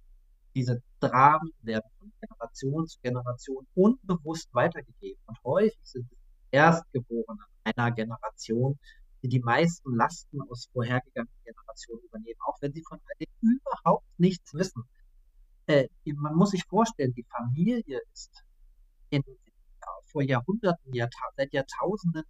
diese 0.57 0.81
Dramen 0.99 1.53
werden 1.61 1.87
von 1.99 2.11
Generation 2.19 2.87
zu 2.87 2.99
Generation 3.03 3.67
unbewusst 3.75 4.49
weitergegeben. 4.53 5.21
Und 5.27 5.37
häufig 5.43 5.79
sind 5.83 6.11
es 6.11 6.17
Erstgeborene 6.49 7.43
einer 7.63 7.91
Generation, 7.91 8.79
die 9.21 9.27
die 9.27 9.39
meisten 9.39 9.95
Lasten 9.95 10.41
aus 10.49 10.67
vorhergegangenen 10.73 11.43
Generationen 11.45 12.01
übernehmen, 12.05 12.39
auch 12.47 12.57
wenn 12.61 12.73
sie 12.73 12.83
von 12.87 12.97
all 12.97 13.15
dem 13.19 13.59
überhaupt 13.59 14.07
nichts 14.17 14.51
wissen. 14.55 14.81
Äh, 15.67 15.89
man 16.15 16.33
muss 16.33 16.49
sich 16.51 16.63
vorstellen, 16.65 17.13
die 17.13 17.25
Familie 17.29 18.01
ist 18.13 18.43
in, 19.11 19.21
vor 20.07 20.23
Jahrhunderten, 20.23 20.91
Jahrta 20.91 21.27
seit 21.35 21.53
Jahrtausenden 21.53 22.23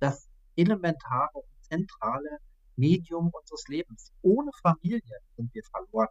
das 0.00 0.28
elementare 0.56 1.32
und 1.32 1.64
zentrale 1.64 2.38
Medium 2.76 3.30
unseres 3.32 3.66
Lebens. 3.68 4.12
Ohne 4.20 4.50
Familie 4.60 5.00
sind 5.36 5.54
wir 5.54 5.62
verloren. 5.70 6.08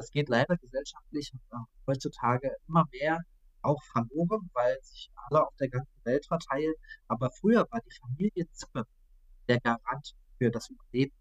Das 0.00 0.10
geht 0.12 0.30
leider 0.30 0.56
gesellschaftlich 0.56 1.30
äh, 1.50 1.56
heutzutage 1.86 2.56
immer 2.66 2.86
mehr 2.90 3.18
auch 3.60 3.82
verloren, 3.92 4.48
weil 4.54 4.78
sich 4.82 5.10
alle 5.14 5.46
auf 5.46 5.54
der 5.56 5.68
ganzen 5.68 6.04
Welt 6.04 6.24
verteilen. 6.24 6.72
Aber 7.06 7.30
früher 7.30 7.66
war 7.70 7.80
die 7.82 7.94
Familienzippe 8.00 8.86
der 9.46 9.60
Garant 9.60 10.14
für 10.38 10.50
das 10.50 10.70
Überleben. 10.70 11.14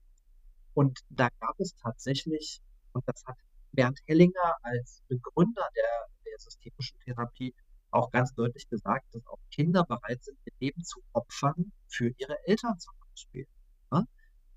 Und 0.76 0.98
da 1.10 1.28
gab 1.42 1.60
es 1.60 1.76
tatsächlich, 1.76 2.62
und 2.94 3.06
das 3.06 3.22
hat 3.26 3.36
Bernd 3.74 4.00
Hellinger 4.06 4.56
als 4.62 5.04
Begründer 5.10 5.68
der, 5.76 6.08
der 6.26 6.40
systemischen 6.40 6.98
Therapie 7.02 7.54
auch 7.92 8.10
ganz 8.12 8.34
deutlich 8.34 8.70
gesagt, 8.70 9.14
dass 9.14 9.28
auch 9.28 9.40
Kinder 9.52 9.84
bereit 9.84 10.24
sind, 10.24 10.38
ihr 10.46 10.54
Leben 10.62 10.86
zu 10.86 11.04
opfern 11.12 11.74
für 11.90 12.14
ihre 12.18 12.38
Eltern 12.46 12.80
zum 12.80 12.94
Beispiel. 13.10 13.46
Ne? 13.92 14.08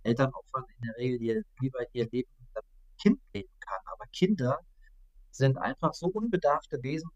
Eltern 0.04 0.32
opfern 0.32 0.64
in 0.76 0.82
der 0.86 0.96
Regel 0.96 1.44
lieber 1.58 1.80
ihr 1.92 2.08
Leben, 2.08 2.30
Kind 3.02 3.20
leben 3.32 3.52
kann. 3.60 3.80
Aber 3.86 4.06
Kinder 4.12 4.60
sind 5.30 5.58
einfach 5.58 5.92
so 5.94 6.06
unbedarfte 6.06 6.82
Wesen, 6.82 7.10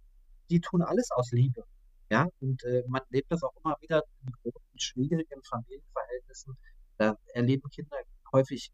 die 0.51 0.61
tun 0.61 0.83
alles 0.83 1.11
aus 1.13 1.31
Liebe. 1.31 1.65
Ja, 2.11 2.29
und 2.41 2.63
äh, 2.65 2.83
man 2.89 3.03
lebt 3.11 3.31
das 3.31 3.43
auch 3.43 3.55
immer 3.65 3.77
wieder 3.81 4.03
in 4.23 4.33
großen, 4.43 4.79
schwierigen 4.79 5.43
Familienverhältnissen. 5.45 6.57
Da 6.99 7.17
erleben 7.35 7.69
Kinder 7.71 7.97
häufig 8.33 8.71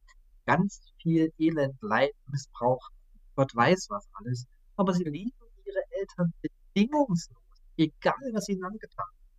ganz 0.47 0.81
viel 1.01 1.33
Elend, 1.39 1.77
Leid, 1.81 2.13
Missbrauch, 2.27 2.89
Gott 3.37 3.55
weiß 3.55 3.87
was 3.91 4.07
alles. 4.15 4.47
Aber 4.77 4.93
sie 4.93 5.05
lieben 5.05 5.33
ihre 5.65 5.83
Eltern 5.91 6.33
bedingungslos, 6.43 7.43
egal 7.77 8.33
was 8.33 8.49
ihnen 8.49 8.65
angetan 8.65 9.07
wird. 9.17 9.33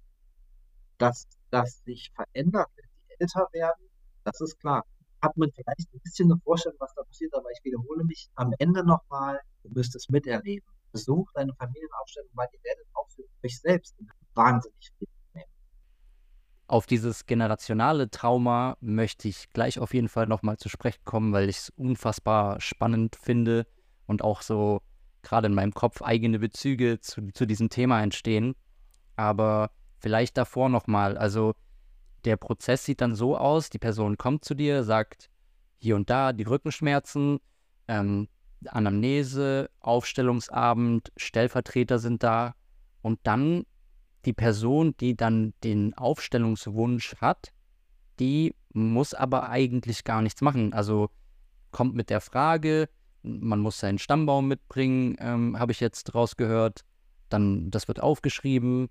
Dass 0.97 1.27
das 1.51 1.83
sich 1.85 2.11
verändert, 2.15 2.69
wenn 2.75 2.85
sie 2.85 3.15
älter 3.19 3.47
werden, 3.51 3.89
das 4.23 4.41
ist 4.41 4.59
klar 4.59 4.83
hat 5.23 5.37
man 5.37 5.49
vielleicht 5.51 5.91
ein 5.93 5.99
bisschen 6.03 6.31
eine 6.31 6.39
Vorstellung, 6.41 6.77
was 6.79 6.93
da 6.95 7.03
passiert, 7.03 7.33
aber 7.33 7.49
ich 7.51 7.63
wiederhole 7.63 8.03
mich 8.03 8.29
am 8.35 8.53
Ende 8.59 8.85
nochmal, 8.85 9.39
du 9.63 9.69
müsst 9.69 9.95
es 9.95 10.09
miterleben. 10.09 10.67
Besucht 10.91 11.35
eine 11.37 11.53
Familienaufstellung, 11.55 12.29
weil 12.33 12.47
ihr 12.53 12.63
werdet 12.63 12.85
auch 12.93 13.09
für 13.09 13.23
euch 13.43 13.59
selbst 13.59 13.95
wahnsinnig 14.35 14.91
viel 14.99 15.07
nehmen. 15.33 15.47
Auf 16.67 16.85
dieses 16.85 17.25
generationale 17.25 18.11
Trauma 18.11 18.77
möchte 18.79 19.27
ich 19.27 19.49
gleich 19.49 19.79
auf 19.79 19.93
jeden 19.93 20.09
Fall 20.09 20.27
nochmal 20.27 20.57
zu 20.57 20.69
sprechen 20.69 21.03
kommen, 21.05 21.33
weil 21.33 21.49
ich 21.49 21.57
es 21.57 21.69
unfassbar 21.69 22.61
spannend 22.61 23.15
finde 23.15 23.65
und 24.05 24.21
auch 24.21 24.41
so 24.41 24.81
gerade 25.23 25.47
in 25.47 25.55
meinem 25.55 25.73
Kopf 25.73 26.01
eigene 26.01 26.37
Bezüge 26.37 26.99
zu, 26.99 27.31
zu 27.33 27.47
diesem 27.47 27.69
Thema 27.69 28.03
entstehen. 28.03 28.55
Aber 29.15 29.71
vielleicht 29.99 30.37
davor 30.37 30.69
nochmal, 30.69 31.17
also 31.17 31.53
der 32.25 32.37
Prozess 32.37 32.85
sieht 32.85 33.01
dann 33.01 33.15
so 33.15 33.37
aus, 33.37 33.69
die 33.69 33.79
Person 33.79 34.17
kommt 34.17 34.45
zu 34.45 34.55
dir, 34.55 34.83
sagt 34.83 35.29
hier 35.77 35.95
und 35.95 36.09
da 36.09 36.33
die 36.33 36.43
Rückenschmerzen, 36.43 37.39
ähm, 37.87 38.27
Anamnese, 38.65 39.69
Aufstellungsabend, 39.81 41.11
Stellvertreter 41.17 41.99
sind 41.99 42.23
da 42.23 42.55
und 43.01 43.19
dann 43.23 43.65
die 44.25 44.33
Person, 44.33 44.95
die 44.99 45.15
dann 45.17 45.53
den 45.63 45.93
Aufstellungswunsch 45.95 47.15
hat, 47.17 47.51
die 48.19 48.55
muss 48.71 49.13
aber 49.13 49.49
eigentlich 49.49 50.03
gar 50.05 50.21
nichts 50.21 50.41
machen. 50.41 50.73
Also 50.73 51.09
kommt 51.71 51.95
mit 51.95 52.09
der 52.09 52.21
Frage, 52.21 52.87
man 53.21 53.59
muss 53.59 53.79
seinen 53.79 53.99
Stammbaum 53.99 54.47
mitbringen, 54.47 55.15
ähm, 55.19 55.59
habe 55.59 55.71
ich 55.71 55.79
jetzt 55.79 56.13
rausgehört. 56.15 56.81
Dann, 57.29 57.71
das 57.71 57.87
wird 57.87 57.99
aufgeschrieben. 57.99 58.89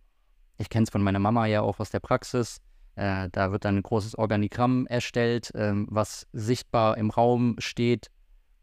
Ich 0.58 0.68
kenne 0.68 0.84
es 0.84 0.90
von 0.90 1.02
meiner 1.02 1.18
Mama 1.18 1.46
ja 1.46 1.62
auch 1.62 1.80
aus 1.80 1.90
der 1.90 2.00
Praxis. 2.00 2.60
Äh, 2.94 3.28
da 3.32 3.52
wird 3.52 3.64
dann 3.64 3.76
ein 3.76 3.82
großes 3.82 4.16
Organigramm 4.16 4.86
erstellt, 4.86 5.50
ähm, 5.54 5.86
was 5.90 6.26
sichtbar 6.32 6.98
im 6.98 7.10
Raum 7.10 7.56
steht. 7.58 8.10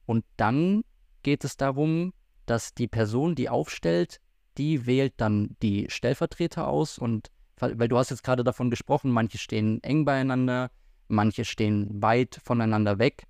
Und 0.05 0.23
dann 0.37 0.83
geht 1.23 1.43
es 1.43 1.57
darum, 1.57 2.13
dass 2.45 2.73
die 2.73 2.87
Person, 2.87 3.35
die 3.35 3.49
aufstellt, 3.49 4.19
die 4.57 4.85
wählt 4.85 5.13
dann 5.17 5.55
die 5.61 5.87
Stellvertreter 5.89 6.67
aus. 6.67 6.97
Und 6.97 7.29
weil 7.59 7.87
du 7.87 7.97
hast 7.97 8.09
jetzt 8.09 8.23
gerade 8.23 8.43
davon 8.43 8.69
gesprochen, 8.69 9.11
manche 9.11 9.37
stehen 9.37 9.83
eng 9.83 10.05
beieinander, 10.05 10.71
manche 11.07 11.45
stehen 11.45 12.01
weit 12.01 12.39
voneinander 12.43 12.99
weg. 12.99 13.23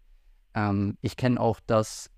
Ähm, 0.53 0.97
ich 1.01 1.15
kenne 1.15 1.39
auch 1.39 1.59
das 1.65 2.09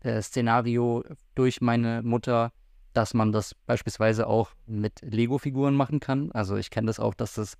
äh, 0.00 0.20
Szenario 0.22 1.04
durch 1.34 1.60
meine 1.60 2.02
Mutter, 2.02 2.52
dass 2.92 3.14
man 3.14 3.32
das 3.32 3.54
beispielsweise 3.66 4.26
auch 4.26 4.50
mit 4.66 5.00
Lego-Figuren 5.02 5.74
machen 5.74 6.00
kann. 6.00 6.32
Also 6.32 6.56
ich 6.56 6.70
kenne 6.70 6.86
das 6.86 6.98
auch, 6.98 7.14
dass 7.14 7.34
das 7.34 7.54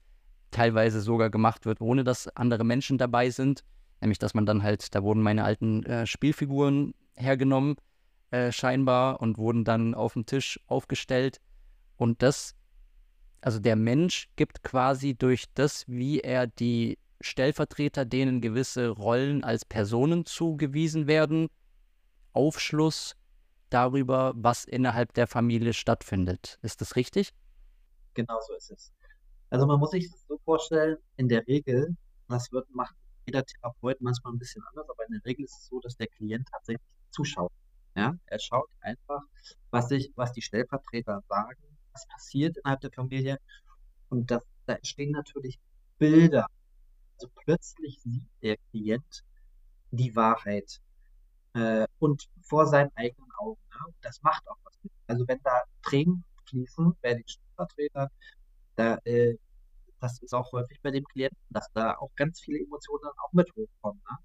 teilweise 0.50 1.00
sogar 1.00 1.30
gemacht 1.30 1.66
wird, 1.66 1.80
ohne 1.80 2.04
dass 2.04 2.28
andere 2.28 2.64
Menschen 2.64 2.98
dabei 2.98 3.30
sind. 3.30 3.64
Nämlich, 4.00 4.18
dass 4.18 4.34
man 4.34 4.46
dann 4.46 4.62
halt, 4.62 4.94
da 4.94 5.02
wurden 5.02 5.22
meine 5.22 5.44
alten 5.44 5.84
äh, 5.84 6.06
Spielfiguren 6.06 6.94
hergenommen, 7.14 7.76
äh, 8.30 8.52
scheinbar, 8.52 9.20
und 9.20 9.38
wurden 9.38 9.64
dann 9.64 9.94
auf 9.94 10.12
dem 10.12 10.26
Tisch 10.26 10.60
aufgestellt. 10.66 11.40
Und 11.96 12.22
das, 12.22 12.54
also 13.40 13.58
der 13.58 13.76
Mensch 13.76 14.28
gibt 14.36 14.62
quasi 14.62 15.14
durch 15.14 15.46
das, 15.54 15.84
wie 15.88 16.20
er 16.20 16.46
die 16.46 16.98
Stellvertreter, 17.20 18.04
denen 18.04 18.40
gewisse 18.40 18.88
Rollen 18.90 19.42
als 19.42 19.64
Personen 19.64 20.24
zugewiesen 20.24 21.08
werden, 21.08 21.48
Aufschluss 22.32 23.16
darüber, 23.70 24.32
was 24.36 24.64
innerhalb 24.64 25.12
der 25.14 25.26
Familie 25.26 25.72
stattfindet. 25.72 26.58
Ist 26.62 26.80
das 26.80 26.94
richtig? 26.94 27.32
Genau 28.14 28.38
so 28.46 28.54
ist 28.54 28.70
es. 28.70 28.92
Also 29.50 29.66
man 29.66 29.78
muss 29.78 29.90
sich 29.90 30.10
das 30.10 30.26
so 30.26 30.38
vorstellen, 30.44 30.96
in 31.16 31.28
der 31.28 31.46
Regel, 31.46 31.96
das 32.28 32.52
wird, 32.52 32.68
macht 32.74 32.94
jeder 33.26 33.44
Therapeut 33.44 34.00
manchmal 34.00 34.32
ein 34.32 34.38
bisschen 34.38 34.62
anders, 34.68 34.88
aber 34.88 35.06
in 35.06 35.14
der 35.14 35.24
Regel 35.24 35.44
ist 35.44 35.58
es 35.58 35.66
so, 35.66 35.80
dass 35.80 35.96
der 35.96 36.06
Klient 36.08 36.48
tatsächlich 36.50 36.86
zuschaut. 37.10 37.52
Ja? 37.94 38.14
Er 38.26 38.38
schaut 38.38 38.68
einfach, 38.80 39.22
was, 39.70 39.88
sich, 39.88 40.12
was 40.16 40.32
die 40.32 40.42
Stellvertreter 40.42 41.22
sagen, 41.28 41.62
was 41.92 42.06
passiert 42.08 42.56
innerhalb 42.58 42.80
der 42.80 42.92
Familie. 42.92 43.38
Und 44.08 44.30
das, 44.30 44.42
da 44.66 44.74
entstehen 44.74 45.12
natürlich 45.12 45.58
Bilder. 45.98 46.46
Also 47.14 47.28
plötzlich 47.34 48.00
sieht 48.02 48.28
der 48.42 48.56
Klient 48.70 49.24
die 49.90 50.14
Wahrheit 50.14 50.80
äh, 51.54 51.86
und 51.98 52.28
vor 52.42 52.66
seinen 52.66 52.90
eigenen 52.94 53.30
Augen. 53.38 53.60
Ne? 53.72 53.94
Das 54.02 54.22
macht 54.22 54.46
auch 54.48 54.58
was. 54.64 54.78
Also 55.06 55.26
wenn 55.26 55.40
da 55.42 55.62
Tränen 55.82 56.24
fließen 56.46 56.96
bei 57.02 57.14
den 57.14 57.26
Stellvertretern, 57.26 58.08
da, 58.78 58.98
äh, 59.04 59.36
das 60.00 60.22
ist 60.22 60.32
auch 60.32 60.52
häufig 60.52 60.80
bei 60.82 60.90
dem 60.90 61.04
Klienten, 61.04 61.38
dass 61.50 61.70
da 61.72 61.96
auch 61.96 62.14
ganz 62.14 62.40
viele 62.40 62.60
Emotionen 62.60 63.02
dann 63.02 63.18
auch 63.24 63.32
mit 63.32 63.50
hochkommen. 63.56 64.00
Ne? 64.08 64.18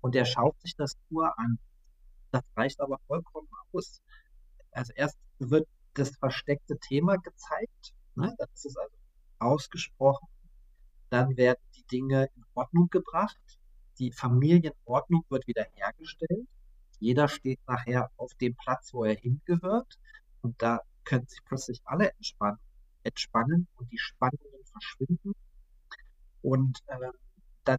Und 0.00 0.14
der 0.14 0.24
schaut 0.24 0.60
sich 0.60 0.76
das 0.76 0.96
nur 1.10 1.36
an. 1.38 1.58
Das 2.30 2.42
reicht 2.56 2.80
aber 2.80 2.98
vollkommen 3.06 3.48
aus. 3.72 4.00
Also 4.70 4.92
erst 4.94 5.18
wird 5.38 5.66
das 5.94 6.16
versteckte 6.16 6.78
Thema 6.78 7.16
gezeigt, 7.16 7.92
ne? 8.14 8.34
das 8.38 8.64
ist 8.64 8.78
also 8.78 8.96
ausgesprochen. 9.40 10.28
Dann 11.08 11.36
werden 11.36 11.60
die 11.74 11.84
Dinge 11.90 12.28
in 12.36 12.44
Ordnung 12.54 12.88
gebracht. 12.88 13.58
Die 13.98 14.12
Familienordnung 14.12 15.24
wird 15.28 15.46
wieder 15.48 15.66
hergestellt. 15.74 16.46
Jeder 17.00 17.26
steht 17.26 17.58
nachher 17.66 18.10
auf 18.16 18.32
dem 18.34 18.54
Platz, 18.54 18.94
wo 18.94 19.04
er 19.04 19.16
hingehört. 19.16 19.98
Und 20.42 20.62
da 20.62 20.80
können 21.04 21.26
sich 21.26 21.40
plötzlich 21.44 21.80
alle 21.84 22.12
entspannen, 22.12 22.60
entspannen 23.02 23.68
und 23.76 23.90
die 23.92 23.98
Spannungen 23.98 24.64
verschwinden. 24.64 25.32
Und 26.42 26.78
äh, 26.86 27.10
dann 27.64 27.78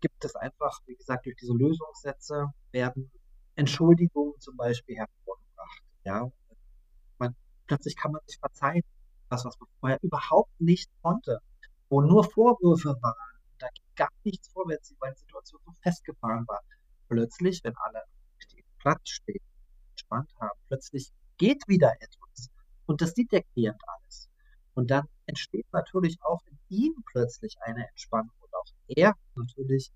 gibt 0.00 0.24
es 0.24 0.34
einfach, 0.36 0.80
wie 0.86 0.96
gesagt, 0.96 1.26
durch 1.26 1.36
diese 1.36 1.52
Lösungssätze 1.52 2.52
werden 2.72 3.10
Entschuldigungen 3.54 4.38
zum 4.40 4.56
Beispiel 4.56 4.96
hervorgebracht. 4.96 5.82
Ja, 6.04 6.30
man, 7.18 7.36
plötzlich 7.66 7.96
kann 7.96 8.12
man 8.12 8.20
sich 8.26 8.38
verzeihen, 8.38 8.82
das, 9.30 9.44
was 9.44 9.58
man 9.60 9.68
vorher 9.80 9.98
überhaupt 10.02 10.60
nicht 10.60 10.90
konnte, 11.02 11.40
wo 11.88 12.00
nur 12.00 12.24
Vorwürfe 12.24 12.96
waren. 13.00 13.40
Da 13.58 13.68
ging 13.68 13.84
gar 13.94 14.10
nichts 14.24 14.48
vorwärts, 14.52 14.94
weil 14.98 15.12
die 15.12 15.20
Situation 15.20 15.60
so 15.64 15.72
festgefahren 15.82 16.46
war. 16.48 16.60
Plötzlich, 17.08 17.62
wenn 17.62 17.76
alle 17.76 18.02
auf 18.02 18.46
dem 18.52 18.64
Platz 18.78 19.08
stehen, 19.08 19.40
entspannt 19.90 20.30
haben, 20.40 20.58
plötzlich 20.68 21.12
geht 21.38 21.62
wieder 21.68 21.92
etwas. 22.00 22.21
Und 22.86 23.00
das 23.00 23.12
sieht 23.12 23.32
der 23.32 23.42
Klient 23.42 23.80
alles. 23.86 24.28
Und 24.74 24.90
dann 24.90 25.06
entsteht 25.26 25.66
natürlich 25.72 26.18
auch 26.22 26.40
in 26.46 26.58
ihm 26.68 26.94
plötzlich 27.06 27.56
eine 27.60 27.86
Entspannung 27.88 28.32
und 28.40 28.54
auch 28.54 28.66
er 28.88 29.14
natürlich 29.34 29.90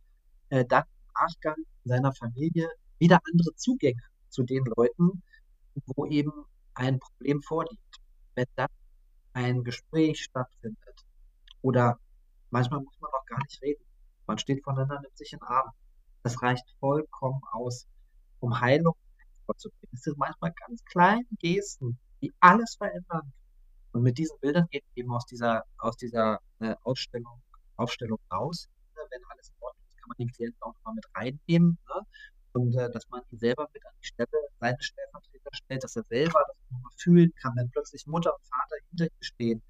äh, 0.51 0.65
dann 0.65 0.85
im 0.85 1.13
Nachgang 1.21 1.57
seiner 1.85 2.13
Familie 2.13 2.69
wieder 2.99 3.21
andere 3.27 3.55
Zugänge 3.57 4.03
zu 4.29 4.43
den 4.43 4.65
Leuten, 4.77 5.23
wo 5.87 6.07
eben 6.07 6.33
ein 6.75 6.99
Problem 6.99 7.43
vorliegt. 7.43 7.81
Wenn 8.35 8.47
dann 8.55 8.69
ein 9.33 9.65
Gespräch 9.65 10.25
stattfindet 10.25 11.05
oder 11.63 11.99
manchmal 12.51 12.81
muss 12.81 12.99
man 13.01 13.11
auch 13.13 13.27
gar 13.27 13.43
nicht 13.43 13.61
reden. 13.63 13.85
Man 14.27 14.39
steht 14.39 14.63
voneinander, 14.63 15.01
nimmt 15.01 15.17
sich 15.17 15.33
in 15.33 15.39
den 15.39 15.49
Arm. 15.49 15.71
Das 16.23 16.43
reicht 16.43 16.65
vollkommen 16.81 17.41
aus, 17.53 17.87
um 18.41 18.61
Heilung 18.61 18.97
vorzubringen. 19.47 19.95
Es 19.95 20.03
sind 20.03 20.19
manchmal 20.19 20.53
ganz 20.67 20.85
kleine 20.85 21.25
Gesten, 21.39 21.99
die 22.27 22.35
alles 22.41 22.77
verändern. 22.77 23.33
Und 23.93 24.03
mit 24.03 24.19
diesen 24.19 24.39
Bildern 24.41 24.67
geht 24.71 24.85
eben 24.95 25.13
aus 25.13 25.25
dieser, 25.27 25.65
aus 25.79 25.97
dieser 25.97 26.41
äh, 26.61 26.75
Ausstellung, 26.83 27.43
Aufstellung 27.77 28.19
raus. 28.33 28.69
Wenn 28.95 29.25
alles 29.31 29.49
in 29.49 29.55
Ordnung 29.61 29.85
ist, 29.89 30.01
kann 30.01 30.09
man 30.09 30.17
den 30.19 30.33
Klienten 30.33 30.63
auch 30.63 30.75
mal 30.85 30.95
mit 30.95 31.05
reinnehmen. 31.15 31.79
Ne? 31.89 32.07
und 32.57 32.75
äh, 32.75 32.91
dass 32.91 33.07
man 33.11 33.23
ihn 33.31 33.39
selber 33.39 33.69
mit 33.75 33.85
an 33.85 33.93
die 34.01 34.07
Stelle 34.07 34.29
seines 34.61 34.85
Stellvertreter 34.87 35.51
stellt, 35.53 35.85
dass 35.85 35.97
er 35.97 36.05
selber 36.05 36.43
das 36.49 36.57
nochmal 36.71 36.93
fühlen 36.97 37.33
kann, 37.35 37.53
wenn 37.57 37.71
plötzlich 37.71 38.07
Mutter 38.07 38.35
und 38.35 38.47
Vater 38.47 38.77
hinter 38.89 39.05
ihm 39.05 39.23
stehen 39.23 39.63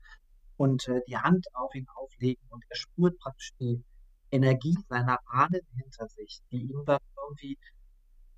und 0.56 0.86
äh, 0.86 1.00
die 1.08 1.16
Hand 1.16 1.46
auf 1.54 1.74
ihn 1.74 1.88
auflegen 1.96 2.42
und 2.50 2.64
er 2.68 2.76
spürt 2.76 3.18
praktisch 3.18 3.50
die 3.58 3.82
Energie 4.30 4.76
seiner 4.88 5.18
Ahnen 5.26 5.66
hinter 5.76 6.08
sich, 6.08 6.40
die 6.52 6.62
ihm 6.62 6.84
dann 6.84 7.00
irgendwie 7.16 7.58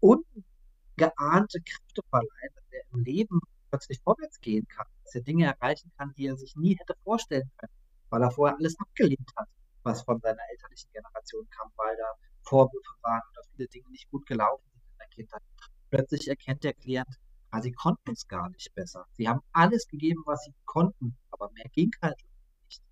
ungeahnte 0.00 1.60
Kräfte 1.60 2.02
verleihen, 2.08 2.54
dass 2.54 2.64
er 2.70 2.82
im 2.92 3.04
Leben 3.04 3.40
plötzlich 3.70 4.00
vorwärts 4.02 4.40
gehen 4.40 4.66
kann, 4.68 4.86
dass 5.04 5.14
er 5.14 5.22
Dinge 5.22 5.46
erreichen 5.46 5.90
kann, 5.96 6.12
die 6.16 6.26
er 6.26 6.36
sich 6.36 6.56
nie 6.56 6.76
hätte 6.78 6.94
vorstellen 7.04 7.50
können, 7.56 7.72
weil 8.10 8.22
er 8.22 8.30
vorher 8.30 8.56
alles 8.58 8.78
abgelehnt 8.78 9.30
hat, 9.36 9.48
was 9.82 10.02
von 10.02 10.20
seiner 10.20 10.42
elterlichen 10.50 10.90
Generation 10.92 11.48
kam, 11.50 11.70
weil 11.76 11.96
da 11.96 12.12
Vorwürfe 12.42 12.94
waren 13.02 13.22
oder 13.32 13.42
viele 13.54 13.68
Dinge 13.68 13.88
nicht 13.90 14.10
gut 14.10 14.26
gelaufen 14.26 14.64
sind 14.72 14.82
in 14.82 14.98
der 14.98 15.08
Kindheit. 15.08 15.42
Plötzlich 15.90 16.28
erkennt 16.28 16.64
der 16.64 16.74
Klient, 16.74 17.08
ah, 17.50 17.60
sie 17.60 17.72
konnten 17.72 18.12
es 18.12 18.26
gar 18.26 18.48
nicht 18.50 18.74
besser. 18.74 19.06
Sie 19.12 19.28
haben 19.28 19.40
alles 19.52 19.86
gegeben, 19.88 20.22
was 20.26 20.44
sie 20.44 20.54
konnten, 20.64 21.16
aber 21.30 21.50
mehr 21.52 21.68
ging 21.72 21.90
halt 22.02 22.16
nicht. 22.64 22.82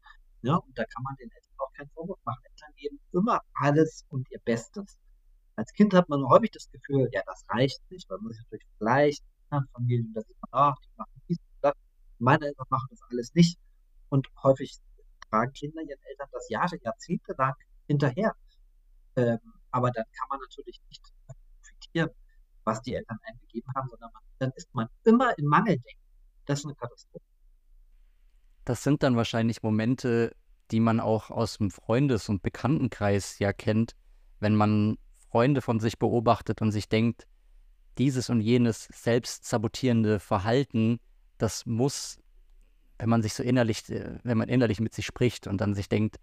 Ja, 0.42 0.56
und 0.56 0.78
da 0.78 0.84
kann 0.84 1.02
man 1.02 1.16
den 1.16 1.30
Eltern 1.30 1.54
auch 1.58 1.72
keinen 1.72 1.90
Vorwurf 1.90 2.18
machen. 2.24 2.42
Eltern 2.44 2.74
geben 2.76 3.00
immer 3.12 3.40
alles 3.54 4.04
und 4.08 4.30
ihr 4.30 4.40
Bestes. 4.40 4.98
Als 5.56 5.72
Kind 5.72 5.94
hat 5.94 6.08
man 6.08 6.26
häufig 6.28 6.50
das 6.50 6.70
Gefühl, 6.70 7.08
ja, 7.12 7.22
das 7.26 7.44
reicht 7.48 7.80
nicht, 7.90 8.08
man 8.10 8.28
sich 8.28 8.42
natürlich 8.42 8.66
vielleicht 8.78 9.24
in 9.50 9.66
Familien, 9.72 10.12
da 10.14 10.20
sieht 10.22 10.36
man, 10.42 10.50
ach, 10.52 10.76
die 10.80 10.90
machen 10.96 11.22
dies 11.28 11.38
und 11.38 11.58
das. 11.62 11.74
Meine 12.18 12.46
Eltern 12.46 12.66
machen 12.70 12.88
das 12.90 13.00
alles 13.10 13.34
nicht. 13.34 13.58
Und 14.08 14.28
häufig 14.42 14.78
tragen 15.30 15.52
Kinder 15.52 15.82
ihren 15.82 16.02
Eltern 16.02 16.28
das 16.32 16.48
Jahre, 16.48 16.78
Jahrzehnte 16.82 17.34
lang 17.36 17.54
hinterher. 17.86 18.34
Ähm, 19.16 19.38
aber 19.70 19.90
dann 19.90 20.04
kann 20.12 20.28
man 20.30 20.38
natürlich 20.40 20.80
nicht 20.88 21.02
profitieren, 21.26 22.10
was 22.64 22.82
die 22.82 22.94
Eltern 22.94 23.18
einem 23.22 23.40
gegeben 23.40 23.70
haben, 23.74 23.88
sondern 23.90 24.10
man, 24.12 24.22
dann 24.38 24.52
ist 24.56 24.74
man 24.74 24.88
immer 25.04 25.36
in 25.38 25.46
Mangeldenken. 25.46 26.00
Das 26.46 26.60
ist 26.60 26.64
eine 26.66 26.74
Katastrophe. 26.74 27.24
Das 28.64 28.82
sind 28.82 29.02
dann 29.02 29.16
wahrscheinlich 29.16 29.62
Momente, 29.62 30.34
die 30.70 30.80
man 30.80 31.00
auch 31.00 31.30
aus 31.30 31.58
dem 31.58 31.70
Freundes- 31.70 32.28
und 32.28 32.42
Bekanntenkreis 32.42 33.38
ja 33.38 33.52
kennt, 33.52 33.94
wenn 34.40 34.54
man 34.54 34.98
Freunde 35.30 35.60
von 35.62 35.80
sich 35.80 35.98
beobachtet 35.98 36.62
und 36.62 36.72
sich 36.72 36.88
denkt, 36.88 37.26
dieses 37.98 38.30
und 38.30 38.40
jenes 38.40 38.88
selbstsabotierende 38.92 40.20
Verhalten, 40.20 40.98
das 41.38 41.66
muss, 41.66 42.18
wenn 42.98 43.08
man 43.08 43.22
sich 43.22 43.34
so 43.34 43.42
innerlich, 43.42 43.88
äh, 43.90 44.18
wenn 44.22 44.38
man 44.38 44.48
innerlich 44.48 44.80
mit 44.80 44.94
sich 44.94 45.06
spricht 45.06 45.46
und 45.46 45.60
dann 45.60 45.74
sich 45.74 45.88
denkt, 45.88 46.16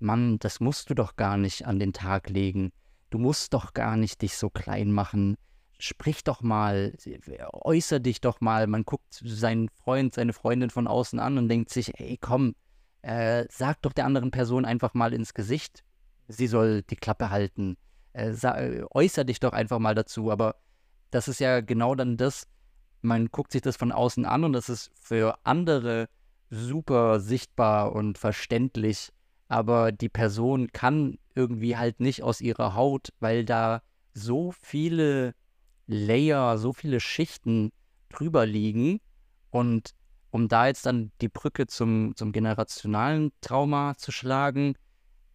Mann, 0.00 0.38
das 0.38 0.60
musst 0.60 0.90
du 0.90 0.94
doch 0.94 1.16
gar 1.16 1.36
nicht 1.36 1.66
an 1.66 1.78
den 1.78 1.92
Tag 1.92 2.28
legen. 2.28 2.72
Du 3.10 3.18
musst 3.18 3.54
doch 3.54 3.74
gar 3.74 3.96
nicht 3.96 4.22
dich 4.22 4.36
so 4.36 4.50
klein 4.50 4.92
machen. 4.92 5.36
Sprich 5.78 6.24
doch 6.24 6.42
mal, 6.42 6.94
äußer 7.52 8.00
dich 8.00 8.20
doch 8.20 8.40
mal. 8.40 8.66
Man 8.66 8.84
guckt 8.84 9.12
seinen 9.24 9.68
Freund, 9.68 10.14
seine 10.14 10.32
Freundin 10.32 10.70
von 10.70 10.86
außen 10.86 11.18
an 11.18 11.38
und 11.38 11.48
denkt 11.48 11.70
sich, 11.70 11.98
ey, 11.98 12.18
komm, 12.20 12.54
äh, 13.02 13.46
sag 13.50 13.82
doch 13.82 13.92
der 13.92 14.06
anderen 14.06 14.30
Person 14.30 14.64
einfach 14.64 14.94
mal 14.94 15.12
ins 15.12 15.34
Gesicht, 15.34 15.84
sie 16.28 16.46
soll 16.46 16.82
die 16.82 16.96
Klappe 16.96 17.30
halten. 17.30 17.76
Äh, 18.12 18.34
äußer 18.90 19.24
dich 19.24 19.40
doch 19.40 19.52
einfach 19.52 19.78
mal 19.78 19.94
dazu. 19.94 20.30
Aber 20.30 20.56
das 21.14 21.28
ist 21.28 21.38
ja 21.38 21.60
genau 21.60 21.94
dann 21.94 22.16
das, 22.16 22.48
man 23.00 23.28
guckt 23.28 23.52
sich 23.52 23.62
das 23.62 23.76
von 23.76 23.92
außen 23.92 24.24
an 24.24 24.42
und 24.42 24.52
das 24.52 24.68
ist 24.68 24.90
für 25.00 25.38
andere 25.44 26.08
super 26.50 27.20
sichtbar 27.20 27.92
und 27.92 28.18
verständlich, 28.18 29.12
aber 29.46 29.92
die 29.92 30.08
Person 30.08 30.72
kann 30.72 31.18
irgendwie 31.36 31.76
halt 31.76 32.00
nicht 32.00 32.24
aus 32.24 32.40
ihrer 32.40 32.74
Haut, 32.74 33.10
weil 33.20 33.44
da 33.44 33.82
so 34.12 34.52
viele 34.60 35.34
Layer, 35.86 36.58
so 36.58 36.72
viele 36.72 36.98
Schichten 36.98 37.70
drüber 38.08 38.44
liegen. 38.44 39.00
Und 39.50 39.94
um 40.30 40.48
da 40.48 40.66
jetzt 40.66 40.86
dann 40.86 41.12
die 41.20 41.28
Brücke 41.28 41.68
zum, 41.68 42.16
zum 42.16 42.32
generationalen 42.32 43.30
Trauma 43.40 43.94
zu 43.96 44.10
schlagen, 44.10 44.74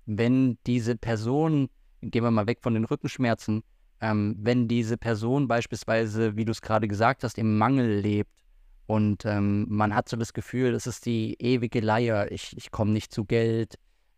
wenn 0.06 0.58
diese 0.66 0.98
Person, 0.98 1.70
gehen 2.02 2.24
wir 2.24 2.32
mal 2.32 2.48
weg 2.48 2.60
von 2.62 2.74
den 2.74 2.86
Rückenschmerzen, 2.86 3.64
ähm, 4.02 4.36
wenn 4.40 4.68
diese 4.68 4.98
Person 4.98 5.48
beispielsweise, 5.48 6.36
wie 6.36 6.46
du 6.46 6.52
es 6.52 6.62
gerade 6.62 6.88
gesagt 6.88 7.24
hast, 7.24 7.38
im 7.38 7.58
Mangel 7.58 8.00
lebt 8.00 8.32
Und 8.86 9.26
ähm, 9.26 9.68
man 9.70 9.94
hat 9.94 10.10
so 10.10 10.18
das 10.18 10.34
Gefühl, 10.34 10.74
es 10.74 10.88
ist 10.88 11.06
die 11.06 11.36
ewige 11.40 11.80
Leier. 11.80 12.32
Ich, 12.32 12.56
ich 12.58 12.72
komme 12.72 12.92
nicht 12.92 13.14
zu 13.14 13.26
Geld. 13.26 13.76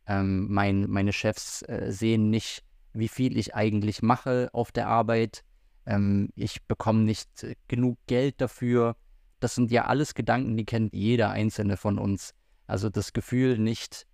Ähm, 0.07 0.47
mein, 0.49 0.89
meine 0.89 1.13
Chefs 1.13 1.61
äh, 1.63 1.91
sehen 1.91 2.29
nicht, 2.29 2.63
wie 2.93 3.07
viel 3.07 3.37
ich 3.37 3.55
eigentlich 3.55 4.01
mache 4.01 4.49
auf 4.53 4.71
der 4.71 4.87
Arbeit. 4.87 5.43
Ähm, 5.85 6.29
ich 6.35 6.63
bekomme 6.67 7.01
nicht 7.01 7.45
genug 7.67 7.97
Geld 8.07 8.39
dafür. 8.39 8.95
Das 9.39 9.55
sind 9.55 9.71
ja 9.71 9.85
alles 9.85 10.13
Gedanken, 10.13 10.55
die 10.55 10.65
kennt 10.65 10.93
jeder 10.93 11.31
einzelne 11.31 11.75
von 11.75 11.97
uns. 11.97 12.33
Also 12.67 12.89
das 12.89 13.13
Gefühl, 13.13 13.57
nicht 13.57 14.05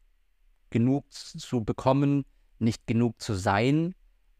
genug 0.69 1.12
zu 1.12 1.63
bekommen, 1.63 2.25
nicht 2.60 2.88
genug 2.88 3.21
zu 3.21 3.34
sein, 3.34 3.93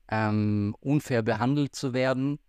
ähm, 0.10 0.76
unfair 0.80 1.22
behandelt 1.22 1.76
zu 1.76 1.94
werden. 1.94 2.40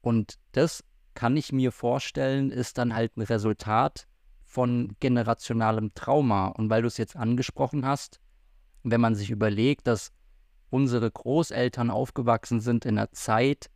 Und 0.00 0.38
das 0.52 0.84
kann 1.14 1.36
ich 1.36 1.52
mir 1.52 1.72
vorstellen, 1.72 2.50
ist 2.50 2.78
dann 2.78 2.94
halt 2.94 3.16
ein 3.16 3.22
Resultat 3.22 4.06
von 4.44 4.96
generationalem 5.00 5.94
Trauma. 5.94 6.48
Und 6.48 6.70
weil 6.70 6.82
du 6.82 6.88
es 6.88 6.98
jetzt 6.98 7.16
angesprochen 7.16 7.86
hast, 7.86 8.20
wenn 8.82 9.00
man 9.00 9.14
sich 9.14 9.30
überlegt, 9.30 9.86
dass 9.86 10.12
unsere 10.70 11.10
Großeltern 11.10 11.90
aufgewachsen 11.90 12.60
sind 12.60 12.84
in 12.84 12.98
einer 12.98 13.12
Zeit 13.12 13.70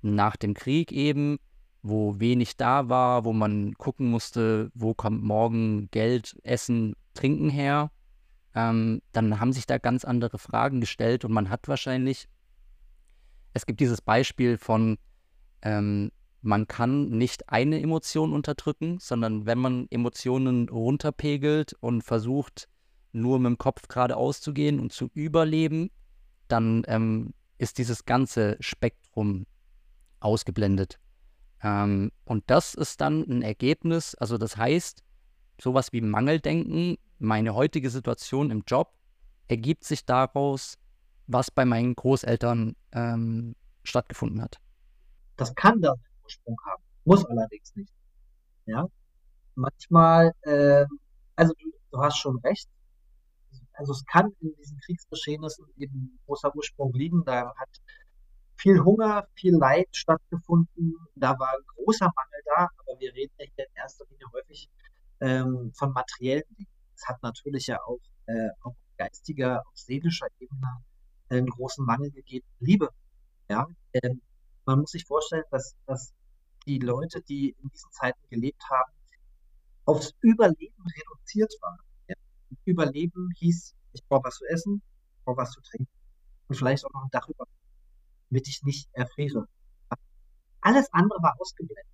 nach 0.00 0.36
dem 0.36 0.54
Krieg 0.54 0.90
eben, 0.92 1.38
wo 1.82 2.18
wenig 2.20 2.56
da 2.56 2.88
war, 2.88 3.24
wo 3.24 3.32
man 3.32 3.74
gucken 3.74 4.10
musste, 4.10 4.70
wo 4.74 4.94
kommt 4.94 5.22
morgen 5.22 5.90
Geld, 5.90 6.36
Essen, 6.42 6.94
Trinken 7.14 7.50
her, 7.50 7.90
ähm, 8.54 9.02
dann 9.12 9.40
haben 9.40 9.52
sich 9.52 9.66
da 9.66 9.78
ganz 9.78 10.04
andere 10.04 10.38
Fragen 10.38 10.80
gestellt 10.80 11.24
und 11.24 11.32
man 11.32 11.50
hat 11.50 11.68
wahrscheinlich, 11.68 12.28
es 13.52 13.66
gibt 13.66 13.80
dieses 13.80 14.00
Beispiel 14.00 14.58
von, 14.58 14.98
ähm, 15.62 16.10
man 16.40 16.66
kann 16.66 17.10
nicht 17.10 17.48
eine 17.48 17.80
Emotion 17.80 18.32
unterdrücken, 18.32 18.98
sondern 18.98 19.46
wenn 19.46 19.58
man 19.58 19.86
Emotionen 19.90 20.68
runterpegelt 20.68 21.74
und 21.80 22.02
versucht, 22.02 22.68
nur 23.12 23.38
mit 23.38 23.50
dem 23.50 23.58
Kopf 23.58 23.88
geradeaus 23.88 24.40
zu 24.40 24.52
gehen 24.52 24.80
und 24.80 24.92
zu 24.92 25.10
überleben, 25.14 25.90
dann 26.48 26.82
ähm, 26.86 27.34
ist 27.58 27.78
dieses 27.78 28.04
ganze 28.04 28.56
Spektrum 28.60 29.46
ausgeblendet. 30.20 30.98
Ähm, 31.62 32.10
und 32.24 32.44
das 32.48 32.74
ist 32.74 33.00
dann 33.00 33.22
ein 33.22 33.42
Ergebnis, 33.42 34.14
also 34.14 34.38
das 34.38 34.56
heißt, 34.56 35.04
sowas 35.60 35.92
wie 35.92 36.00
Mangeldenken, 36.00 36.96
meine 37.18 37.54
heutige 37.54 37.90
Situation 37.90 38.50
im 38.50 38.64
Job, 38.66 38.92
ergibt 39.48 39.84
sich 39.84 40.04
daraus, 40.04 40.78
was 41.26 41.50
bei 41.50 41.64
meinen 41.64 41.94
Großeltern 41.94 42.76
ähm, 42.92 43.54
stattgefunden 43.84 44.42
hat. 44.42 44.58
Das 45.36 45.54
kann 45.54 45.80
dann 45.80 45.96
Ursprung 46.24 46.56
haben. 46.66 46.82
Muss 47.04 47.24
allerdings 47.26 47.74
nicht. 47.74 47.92
Ja. 48.66 48.86
Manchmal, 49.54 50.32
äh, 50.42 50.86
also 51.36 51.52
du, 51.58 51.72
du, 51.90 51.98
hast 51.98 52.18
schon 52.18 52.38
recht. 52.38 52.68
Also 53.74 53.92
es 53.92 54.04
kann 54.06 54.32
in 54.40 54.54
diesen 54.56 54.78
Kriegsgeschehnissen 54.78 55.66
eben 55.76 56.18
großer 56.26 56.54
Ursprung 56.54 56.92
liegen. 56.94 57.24
Da 57.24 57.52
hat 57.56 57.68
viel 58.56 58.80
Hunger, 58.80 59.26
viel 59.34 59.56
Leid 59.56 59.88
stattgefunden. 59.92 60.94
Da 61.16 61.38
war 61.38 61.50
ein 61.50 61.64
großer 61.74 62.06
Mangel 62.06 62.42
da, 62.44 62.68
aber 62.78 63.00
wir 63.00 63.12
reden 63.14 63.32
ja 63.38 63.46
hier 63.54 63.66
in 63.66 63.74
erster 63.74 64.04
Linie 64.10 64.26
häufig 64.32 64.68
ähm, 65.20 65.72
von 65.74 65.92
materiellen 65.92 66.44
Dingen. 66.56 66.70
Es 66.94 67.08
hat 67.08 67.22
natürlich 67.22 67.66
ja 67.66 67.82
auch 67.82 67.98
äh, 68.26 68.50
auf 68.60 68.76
geistiger, 68.96 69.60
auf 69.66 69.76
seelischer 69.76 70.28
Ebene 70.38 70.82
einen 71.38 71.48
großen 71.48 71.84
Mangel 71.84 72.10
gegeben. 72.10 72.46
Liebe. 72.60 72.90
Ja, 73.48 73.66
ähm, 73.92 74.20
man 74.64 74.80
muss 74.80 74.92
sich 74.92 75.04
vorstellen, 75.04 75.44
dass, 75.50 75.76
dass 75.86 76.14
die 76.66 76.78
Leute, 76.78 77.22
die 77.22 77.56
in 77.62 77.68
diesen 77.70 77.90
Zeiten 77.92 78.20
gelebt 78.30 78.62
haben, 78.70 78.92
aufs 79.84 80.12
Überleben 80.20 80.84
reduziert 80.84 81.52
waren. 81.60 81.78
Ja. 82.08 82.14
Überleben 82.64 83.30
hieß, 83.36 83.74
ich 83.92 84.04
brauche 84.06 84.24
was 84.24 84.36
zu 84.36 84.44
essen, 84.46 84.82
ich 85.18 85.24
brauche 85.24 85.38
was 85.38 85.50
zu 85.50 85.60
trinken 85.62 85.92
und 86.48 86.56
vielleicht 86.56 86.84
auch 86.84 86.92
noch 86.92 87.04
ein 87.04 87.10
Dach 87.10 87.28
über, 87.28 87.46
damit 88.30 88.48
ich 88.48 88.62
nicht 88.62 88.88
erfriere. 88.92 89.48
Alles 90.60 90.92
andere 90.92 91.20
war 91.22 91.34
ausgeblendet. 91.40 91.86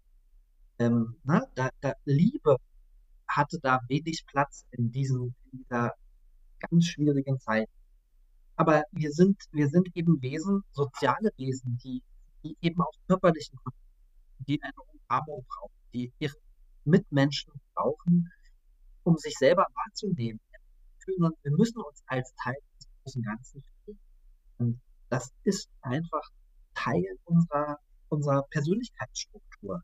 Ähm, 0.79 1.17
na, 1.25 1.41
ne, 1.41 1.49
da, 1.55 1.71
da, 1.81 1.93
Liebe 2.05 2.57
hatte 3.27 3.59
da 3.61 3.81
wenig 3.89 4.25
Platz 4.27 4.67
in, 4.71 4.93
diesen, 4.93 5.35
in 5.53 5.59
dieser 5.59 5.95
ganz 6.61 6.85
schwierigen 6.87 7.41
Zeit. 7.41 7.69
Aber 8.59 8.83
wir 8.93 9.11
sind, 9.13 9.37
wir 9.53 9.69
sind 9.69 9.89
eben 9.95 10.21
Wesen, 10.21 10.63
soziale 10.73 11.31
Wesen, 11.37 11.79
die 11.83 12.03
die 12.43 12.57
eben 12.61 12.81
auch 12.81 12.93
körperlichen 13.07 13.57
Kontakte, 13.57 13.87
die 14.47 14.63
eine 14.63 14.73
Umarmung 14.77 15.45
brauchen, 15.49 15.75
die 15.93 16.13
ihre 16.19 16.37
Mitmenschen 16.85 17.53
brauchen, 17.75 18.31
um 19.03 19.17
sich 19.17 19.35
selber 19.39 19.67
wahrzunehmen. 19.75 20.41
Wir 21.07 21.53
müssen 21.53 21.81
uns 21.81 22.03
als 22.07 22.35
Teil 22.43 22.57
des 22.79 22.89
großen 23.03 23.23
Ganzen 23.23 23.65
fühlen. 23.85 23.99
Und 24.59 24.81
das 25.09 25.33
ist 25.45 25.71
einfach 25.81 26.31
Teil 26.75 27.19
unserer, 27.25 27.79
unserer 28.11 28.43
Persönlichkeitsstruktur. 28.51 29.83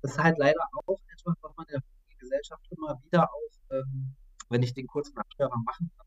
Das 0.00 0.12
ist 0.12 0.18
halt 0.18 0.38
leider 0.38 0.60
auch 0.86 0.98
etwas, 1.12 1.34
was 1.42 1.56
man 1.56 1.66
in 1.66 1.72
der 1.72 2.18
Gesellschaft 2.18 2.62
immer 2.70 2.98
wieder 3.04 3.30
auch, 3.30 3.70
ähm, 3.70 4.14
wenn 4.48 4.62
ich 4.62 4.72
den 4.72 4.86
kurzen 4.86 5.16
Absperrer 5.18 5.58
machen 5.66 5.90
kann, 5.96 6.06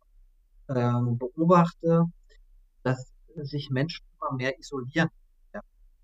ähm, 0.69 1.17
beobachte, 1.17 2.05
dass 2.83 3.11
sich 3.35 3.69
Menschen 3.69 4.05
immer 4.19 4.33
mehr 4.33 4.57
isolieren. 4.59 5.09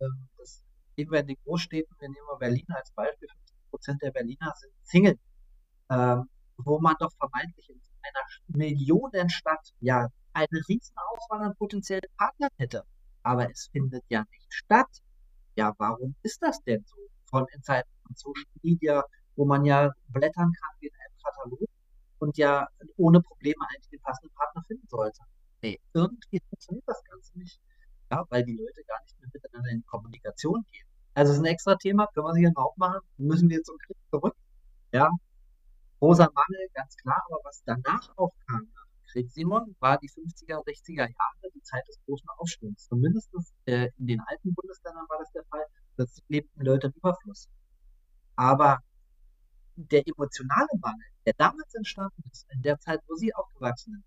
Ähm, 0.02 0.28
das 0.38 0.64
sehen 0.96 1.12
wir 1.12 1.20
in 1.20 1.28
den 1.28 1.38
Großstädten, 1.44 1.96
wir 2.00 2.10
nehmen 2.10 2.40
Berlin 2.40 2.66
als 2.70 2.92
Beispiel, 2.92 3.28
50 3.28 3.58
Prozent 3.70 4.02
der 4.02 4.12
Berliner 4.12 4.54
sind 4.58 4.74
Single, 4.84 5.20
ähm, 5.90 6.30
wo 6.58 6.80
man 6.80 6.96
doch 7.00 7.12
vermeintlich 7.18 7.70
in 7.70 7.80
einer 8.02 8.26
Millionenstadt 8.48 9.74
ja 9.80 10.08
eine 10.34 10.62
riesen 10.68 10.96
Auswahl 10.96 11.44
an 11.44 11.56
potenziellen 11.56 12.10
Partnern 12.18 12.50
hätte. 12.58 12.84
Aber 13.24 13.50
es 13.50 13.70
findet 13.72 14.04
ja 14.10 14.24
nicht 14.32 14.54
statt. 14.54 14.90
Ja, 15.56 15.74
warum 15.78 16.16
ist 16.24 16.42
das 16.42 16.62
denn 16.64 16.84
so? 16.86 16.96
Von 17.26 17.46
in 17.54 17.62
Zeiten 17.62 17.90
von 18.04 18.16
Social 18.16 18.46
Media, 18.64 19.04
wo 19.36 19.46
man 19.46 19.66
ja 19.66 19.92
blättern 20.08 20.52
kann 20.54 20.76
wie 20.80 20.88
in 20.88 20.94
einem 20.94 21.18
Katalog 21.24 21.70
und 22.20 22.38
ja 22.38 22.68
ohne 22.98 23.22
Probleme 23.22 23.66
eigentlich 23.70 23.90
den 23.90 24.02
passenden 24.02 24.34
Partner 24.36 24.64
finden 24.68 24.88
sollte. 24.88 25.22
Nee, 25.62 25.80
irgendwie 25.94 26.42
funktioniert 26.50 26.88
das 26.88 27.04
Ganze 27.04 27.38
nicht 27.38 27.60
ja, 28.12 28.26
weil 28.30 28.44
die 28.44 28.56
Leute 28.56 28.84
gar 28.86 29.02
nicht 29.04 29.20
mehr 29.20 29.30
miteinander 29.34 29.70
in 29.70 29.86
Kommunikation 29.86 30.66
gehen. 30.72 30.86
Also 31.14 31.32
es 31.32 31.38
ist 31.38 31.44
ein 31.44 31.52
extra 31.52 31.76
Thema, 31.76 32.08
können 32.14 32.28
wir 32.28 32.34
sich 32.34 32.58
auch 32.58 32.76
machen, 32.78 33.02
müssen 33.18 33.50
wir 33.50 33.62
zum 33.64 33.78
Krieg 33.80 33.98
zurück. 34.10 34.36
Ja, 34.92 35.10
großer 36.00 36.30
Mangel, 36.34 36.68
ganz 36.74 36.96
klar, 36.98 37.22
aber 37.30 37.40
was 37.44 37.62
danach 37.66 38.10
auch 38.18 38.32
kam, 38.48 38.68
nach 38.74 38.86
Krieg 39.12 39.30
Simon, 39.32 39.76
war 39.80 39.98
die 40.00 40.10
50er, 40.10 40.64
60er 40.64 41.08
Jahre, 41.08 41.52
die 41.54 41.62
Zeit 41.62 41.88
des 41.88 42.00
großen 42.06 42.28
Aufschwungs. 42.38 42.88
Zumindest 42.88 43.30
äh, 43.66 43.90
in 43.98 44.08
den 44.08 44.20
alten 44.22 44.54
Bundesländern 44.54 45.06
war 45.10 45.20
das 45.20 45.32
der 45.32 45.44
Fall, 45.46 45.66
dass 45.98 46.22
lebten 46.28 46.64
Leute 46.64 46.88
im 46.88 46.94
Überfluss. 46.94 47.48
Aber 48.36 48.80
der 49.76 50.04
emotionale 50.08 50.70
Mangel, 50.80 51.06
der 51.30 51.36
damals 51.38 51.76
entstanden 51.76 52.24
ist, 52.32 52.48
in 52.52 52.64
der 52.64 52.80
Zeit, 52.80 53.02
wo 53.08 53.14
sie 53.14 53.36
aufgewachsen 53.36 53.94
sind, 53.94 54.04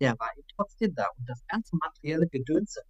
der 0.00 0.18
war 0.18 0.30
eben 0.38 0.46
trotzdem 0.56 0.94
da. 0.94 1.06
Und 1.18 1.28
das 1.28 1.46
ganze 1.46 1.76
materielle 1.76 2.26
Gedönse, 2.28 2.80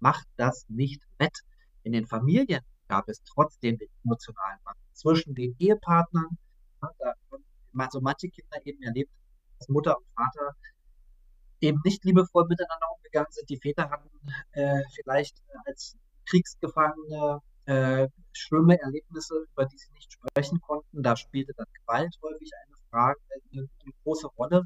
macht 0.00 0.26
das 0.36 0.64
nicht 0.68 1.02
wett. 1.18 1.38
In 1.82 1.92
den 1.92 2.06
Familien 2.06 2.62
gab 2.88 3.06
es 3.08 3.22
trotzdem 3.24 3.76
den 3.76 3.88
emotionalen 4.02 4.58
Mangel 4.64 4.80
zwischen 4.94 5.34
den 5.34 5.54
Ehepartnern. 5.58 6.38
Da 6.80 7.14
haben 7.78 7.90
so 7.90 8.00
manche 8.00 8.30
Kinder 8.30 8.64
eben 8.64 8.82
erlebt, 8.82 9.12
dass 9.58 9.68
Mutter 9.68 9.98
und 9.98 10.06
Vater 10.14 10.56
eben 11.60 11.80
nicht 11.84 12.04
liebevoll 12.04 12.46
miteinander 12.48 12.86
umgegangen 12.96 13.30
sind. 13.30 13.50
Die 13.50 13.58
Väter 13.58 13.90
hatten 13.90 14.08
äh, 14.52 14.82
vielleicht 14.94 15.42
als 15.66 15.98
Kriegsgefangene 16.24 17.42
äh, 17.66 18.08
schlimme 18.32 18.80
Erlebnisse, 18.80 19.44
über 19.52 19.66
die 19.66 19.76
sie 19.76 19.92
nicht 19.92 20.12
sprechen 20.12 20.60
konnten. 20.62 21.02
Da 21.02 21.14
spielte 21.14 21.52
dann 21.54 21.66
Gewalt 21.74 22.16
häufig 22.22 22.50
eine 22.64 22.77
Frage, 22.90 23.18
eine, 23.52 23.68
eine 23.82 23.92
große 24.04 24.26
Rolle. 24.28 24.64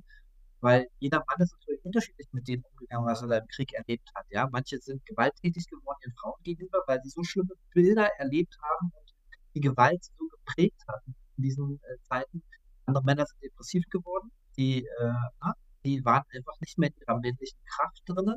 Weil 0.60 0.86
jeder 1.00 1.24
Mann 1.26 1.40
ist 1.40 1.52
natürlich 1.58 1.84
unterschiedlich 1.84 2.28
mit 2.32 2.46
dem 2.46 2.62
umgegangen, 2.62 3.06
was 3.06 3.20
er 3.22 3.38
im 3.38 3.48
Krieg 3.48 3.72
erlebt 3.72 4.08
hat. 4.14 4.24
Ja, 4.30 4.48
manche 4.50 4.78
sind 4.78 5.04
gewalttätig 5.06 5.66
geworden 5.66 5.98
ihren 6.04 6.14
Frauen 6.14 6.40
gegenüber, 6.44 6.78
weil 6.86 7.00
sie 7.02 7.10
so 7.10 7.24
schlimme 7.24 7.54
Bilder 7.74 8.08
erlebt 8.18 8.56
haben 8.62 8.92
und 8.94 9.14
die 9.54 9.60
Gewalt 9.60 10.04
so 10.04 10.24
geprägt 10.28 10.80
hatten 10.86 11.16
in 11.36 11.42
diesen 11.42 11.80
äh, 11.82 11.98
Zeiten. 12.08 12.44
Andere 12.86 13.04
Männer 13.04 13.26
sind 13.26 13.42
depressiv 13.42 13.84
geworden, 13.90 14.30
die, 14.56 14.84
äh, 14.84 15.12
na, 15.40 15.54
die 15.84 16.04
waren 16.04 16.24
einfach 16.32 16.60
nicht 16.60 16.78
mehr 16.78 16.90
in 16.90 16.96
ihrer 17.00 17.18
männlichen 17.18 17.58
Kraft 17.64 18.02
drin 18.06 18.34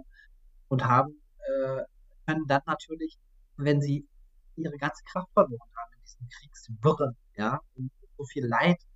und 0.70 0.84
haben 0.84 1.22
äh, 1.40 1.84
können 2.26 2.48
dann 2.48 2.62
natürlich, 2.66 3.20
wenn 3.58 3.82
sie 3.82 4.08
ihre 4.56 4.78
ganze 4.78 5.04
Kraft 5.12 5.32
verloren 5.34 5.70
haben 5.76 5.94
in 5.94 6.02
diesen 6.02 6.30
Kriegswirren, 6.30 7.16
ja, 7.36 7.60
und 7.76 7.92
so 8.18 8.26
viel 8.26 8.48
Leid 8.48 8.78
äh, 8.82 8.95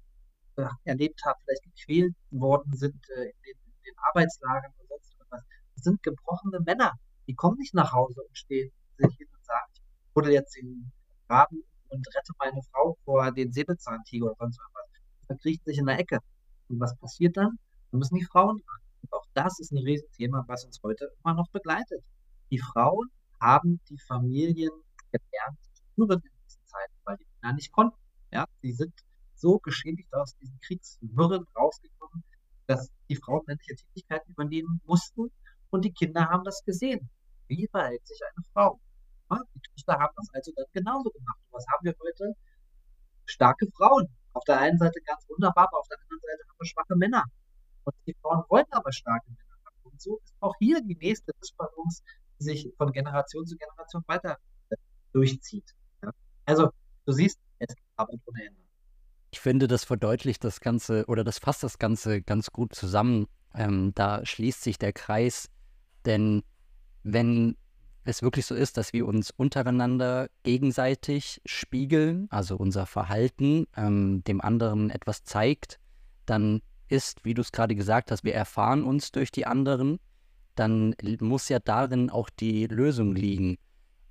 erlebt 0.84 1.22
haben, 1.26 1.40
vielleicht 1.44 1.64
gequält 1.64 2.16
worden 2.32 2.74
sind 2.74 2.96
äh, 3.16 3.26
in, 3.26 3.38
den, 3.46 3.58
in, 3.66 3.84
den, 3.86 3.96
Arbeitslagern 4.08 4.72
oder 4.80 4.98
sonst 5.02 5.16
was. 5.30 5.44
Das 5.76 5.84
sind 5.84 6.02
gebrochene 6.04 6.60
Männer. 6.62 6.94
Die 7.28 7.36
kommen 7.36 7.58
nicht 7.58 7.74
nach 7.74 7.92
Hause 7.92 8.22
und 8.22 8.38
stehen 8.38 8.72
sich 8.98 9.16
hin 9.18 9.28
und 9.32 9.46
sagen, 9.46 9.72
ich 9.74 10.14
buddel 10.14 10.34
jetzt 10.34 10.56
den 10.56 10.92
Graben 11.28 11.64
und 11.90 12.08
rette 12.16 12.34
meine 12.40 12.62
Frau 12.72 12.98
vor 13.06 13.32
den 13.32 13.52
Säbelzahntiger 13.52 14.26
oder 14.26 14.36
sonst 14.40 14.60
was. 14.74 14.86
Verkriecht 15.28 15.64
sich 15.66 15.78
in 15.78 15.86
der 15.86 16.00
Ecke. 16.00 16.20
Und 16.70 16.80
was 16.80 16.98
passiert 16.98 17.38
dann? 17.38 17.58
Dann 17.92 18.00
müssen 18.00 18.16
die 18.16 18.26
Frauen 18.26 18.62
ran. 18.68 18.82
Und 19.02 19.14
auch 19.14 19.26
das 19.34 19.60
ist 19.60 19.72
ein 19.72 19.78
Riesenthema, 19.78 20.44
was 20.48 20.66
uns 20.66 20.80
heute 20.84 21.12
immer 21.24 21.36
noch 21.36 21.50
begleitet. 21.52 22.04
Die 22.52 22.60
Frauen 22.60 23.10
haben 23.40 23.80
die 23.90 24.00
Familien 24.00 24.72
gelernt, 25.12 25.60
führen 25.96 26.22
in 26.22 26.32
diesen 26.46 26.66
Zeiten, 26.66 26.94
weil 27.04 27.18
die 27.18 27.26
Männer 27.42 27.56
nicht 27.56 27.72
konnten. 27.72 27.98
Ja, 28.32 28.46
sie 28.62 28.74
sind 28.74 28.94
so 29.40 29.60
geschädigt 29.60 30.14
aus 30.14 30.36
diesen 30.38 30.60
Kriegswirren 30.62 31.46
rausgekommen, 31.56 32.24
dass 32.68 32.92
die 33.10 33.16
Frauen 33.16 33.44
männliche 33.48 33.76
Tätigkeiten 33.76 34.32
übernehmen 34.32 34.82
mussten 34.86 35.32
und 35.70 35.86
die 35.86 35.92
Kinder 35.92 36.30
haben 36.30 36.44
das 36.44 36.64
gesehen. 36.66 37.10
Wie 37.48 37.68
verhält 37.68 38.06
sich 38.06 38.20
eine 38.24 38.46
Frau? 38.54 38.80
Ja, 39.32 39.40
die 39.56 39.60
Töchter 39.60 40.00
haben 40.00 40.14
das 40.16 40.28
also 40.34 40.52
dann 40.56 40.66
genauso 40.72 41.10
gemacht. 41.10 41.40
Und 41.50 41.58
was 41.58 41.66
haben 41.68 41.84
wir 41.84 41.96
heute? 42.04 42.36
Starke 43.26 43.68
Frauen. 43.76 44.08
Auf 44.34 44.44
der 44.44 44.60
einen 44.60 44.78
Seite 44.78 45.00
ganz 45.02 45.28
wunderbar, 45.28 45.68
aber 45.68 45.80
auf 45.80 45.88
der 45.88 45.98
anderen 46.00 46.22
Seite 46.22 46.48
haben 46.48 46.58
wir 46.60 46.66
schwache 46.66 46.96
Männer. 46.96 47.24
Und 47.86 47.96
die 48.06 48.16
Frauen 48.22 48.44
wollen 48.50 48.66
aber 48.72 48.92
starke 48.92 49.30
Männer 49.30 49.66
haben. 49.66 49.76
Und 49.84 50.02
so 50.02 50.18
ist 50.24 50.34
auch 50.40 50.54
hier 50.60 50.82
die 50.82 50.96
nächste 50.96 51.32
Missspannung, 51.40 51.90
die 52.40 52.44
sich 52.44 52.72
von 52.78 52.92
Generation 52.92 53.46
zu 53.46 53.58
Generation 53.58 54.04
weiter 54.08 54.38
durchzieht. 55.12 55.76
Also, 56.46 56.70
du 57.06 57.12
siehst, 57.12 57.40
es 57.60 57.76
gibt 57.76 57.88
Arbeit 57.96 58.20
ohne 58.26 58.46
Ende. 58.46 58.69
Ich 59.32 59.40
finde, 59.40 59.68
das 59.68 59.84
verdeutlicht 59.84 60.44
das 60.44 60.60
Ganze 60.60 61.06
oder 61.08 61.24
das 61.24 61.40
fasst 61.40 61.64
das 61.64 61.78
Ganze 61.78 62.22
ganz 62.22 62.52
gut 62.52 62.74
zusammen. 62.74 63.28
Ähm, 63.54 63.92
da 63.96 64.26
schließt 64.26 64.64
sich 64.64 64.78
der 64.78 64.94
Kreis, 64.94 65.50
denn 66.06 66.44
wenn 67.04 67.56
es 68.06 68.22
wirklich 68.22 68.46
so 68.46 68.56
ist, 68.56 68.78
dass 68.78 68.94
wir 68.94 69.06
uns 69.06 69.32
untereinander 69.32 70.30
gegenseitig 70.44 71.42
spiegeln, 71.46 72.28
also 72.32 72.56
unser 72.56 72.86
Verhalten 72.86 73.68
ähm, 73.76 74.24
dem 74.24 74.42
anderen 74.42 74.90
etwas 74.90 75.24
zeigt, 75.24 75.80
dann 76.26 76.62
ist, 76.88 77.24
wie 77.24 77.34
du 77.34 77.42
es 77.42 77.52
gerade 77.52 77.76
gesagt 77.76 78.12
hast, 78.12 78.24
wir 78.24 78.34
erfahren 78.34 78.84
uns 78.84 79.12
durch 79.12 79.32
die 79.32 79.46
anderen, 79.46 80.00
dann 80.56 80.96
muss 81.20 81.50
ja 81.50 81.60
darin 81.60 82.10
auch 82.10 82.30
die 82.30 82.66
Lösung 82.66 83.16
liegen. 83.16 83.58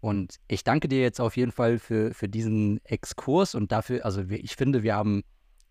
Und 0.01 0.37
ich 0.47 0.63
danke 0.65 0.89
dir 0.89 1.01
jetzt 1.01 1.21
auf 1.21 1.37
jeden 1.37 1.53
Fall 1.53 1.79
für, 1.79 2.15
für 2.15 2.29
diesen 2.29 2.85
Exkurs 2.85 3.55
und 3.55 3.73
dafür, 3.73 4.05
also 4.05 4.23
ich 4.29 4.55
finde, 4.55 4.83
wir 4.83 4.95
haben 4.95 5.23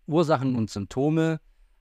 Ursachen 0.05 0.55
und 0.55 0.69
Symptome, 0.69 1.39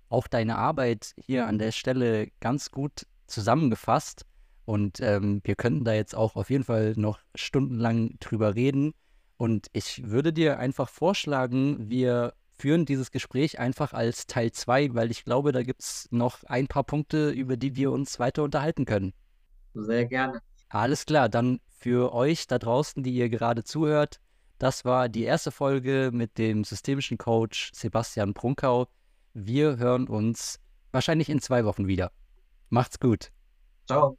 auch 0.09 0.29
deine 0.29 0.57
Arbeit 0.57 1.15
hier 1.17 1.47
an 1.47 1.59
der 1.59 1.73
Stelle 1.73 2.29
ganz 2.41 2.71
gut 2.71 3.07
zusammengefasst. 3.27 4.25
Und 4.65 5.01
ähm, 5.01 5.41
wir 5.45 5.55
könnten 5.55 5.85
da 5.85 5.95
jetzt 5.95 6.15
auch 6.15 6.37
auf 6.37 6.51
jeden 6.51 6.65
Fall 6.65 6.95
noch 6.97 7.21
stundenlang 7.35 8.17
drüber 8.21 8.55
reden. 8.55 8.95
Und 9.37 9.69
ich 9.73 10.09
würde 10.09 10.33
dir 10.33 10.59
einfach 10.59 10.89
vorschlagen, 10.89 11.91
wir 11.91 12.35
führen 12.59 12.85
dieses 12.85 13.11
Gespräch 13.11 13.59
einfach 13.59 13.93
als 13.93 14.27
Teil 14.27 14.51
2, 14.51 14.95
weil 14.95 15.11
ich 15.11 15.25
glaube, 15.25 15.53
da 15.53 15.63
gibt 15.63 15.83
es 15.83 16.09
noch 16.11 16.43
ein 16.45 16.69
paar 16.69 16.85
Punkte, 16.85 17.31
über 17.31 17.57
die 17.57 17.77
wir 17.77 17.93
uns 17.93 18.19
weiter 18.19 18.43
unterhalten 18.43 18.87
können. 18.87 19.13
Sehr 19.75 20.07
gerne. 20.07 20.41
Alles 20.69 21.07
klar, 21.07 21.29
dann 21.29 21.61
für 21.77 22.13
euch 22.13 22.47
da 22.47 22.59
draußen, 22.59 23.03
die 23.03 23.15
ihr 23.15 23.29
gerade 23.29 23.63
zuhört, 23.63 24.21
das 24.59 24.85
war 24.85 25.09
die 25.09 25.25
erste 25.25 25.51
Folge 25.51 26.11
mit 26.13 26.39
dem 26.39 26.65
systemischen 26.65 27.19
Coach 27.19 27.71
Sebastian 27.75 28.33
Prunkau. 28.33 28.89
Wir 29.35 29.77
hören 29.77 30.09
uns 30.09 30.59
wahrscheinlich 30.93 31.29
in 31.29 31.41
zwei 31.41 31.67
Wochen 31.67 31.87
wieder. 31.87 32.11
Macht's 32.71 32.99
gut. 32.99 33.31
Ciao. 33.87 34.17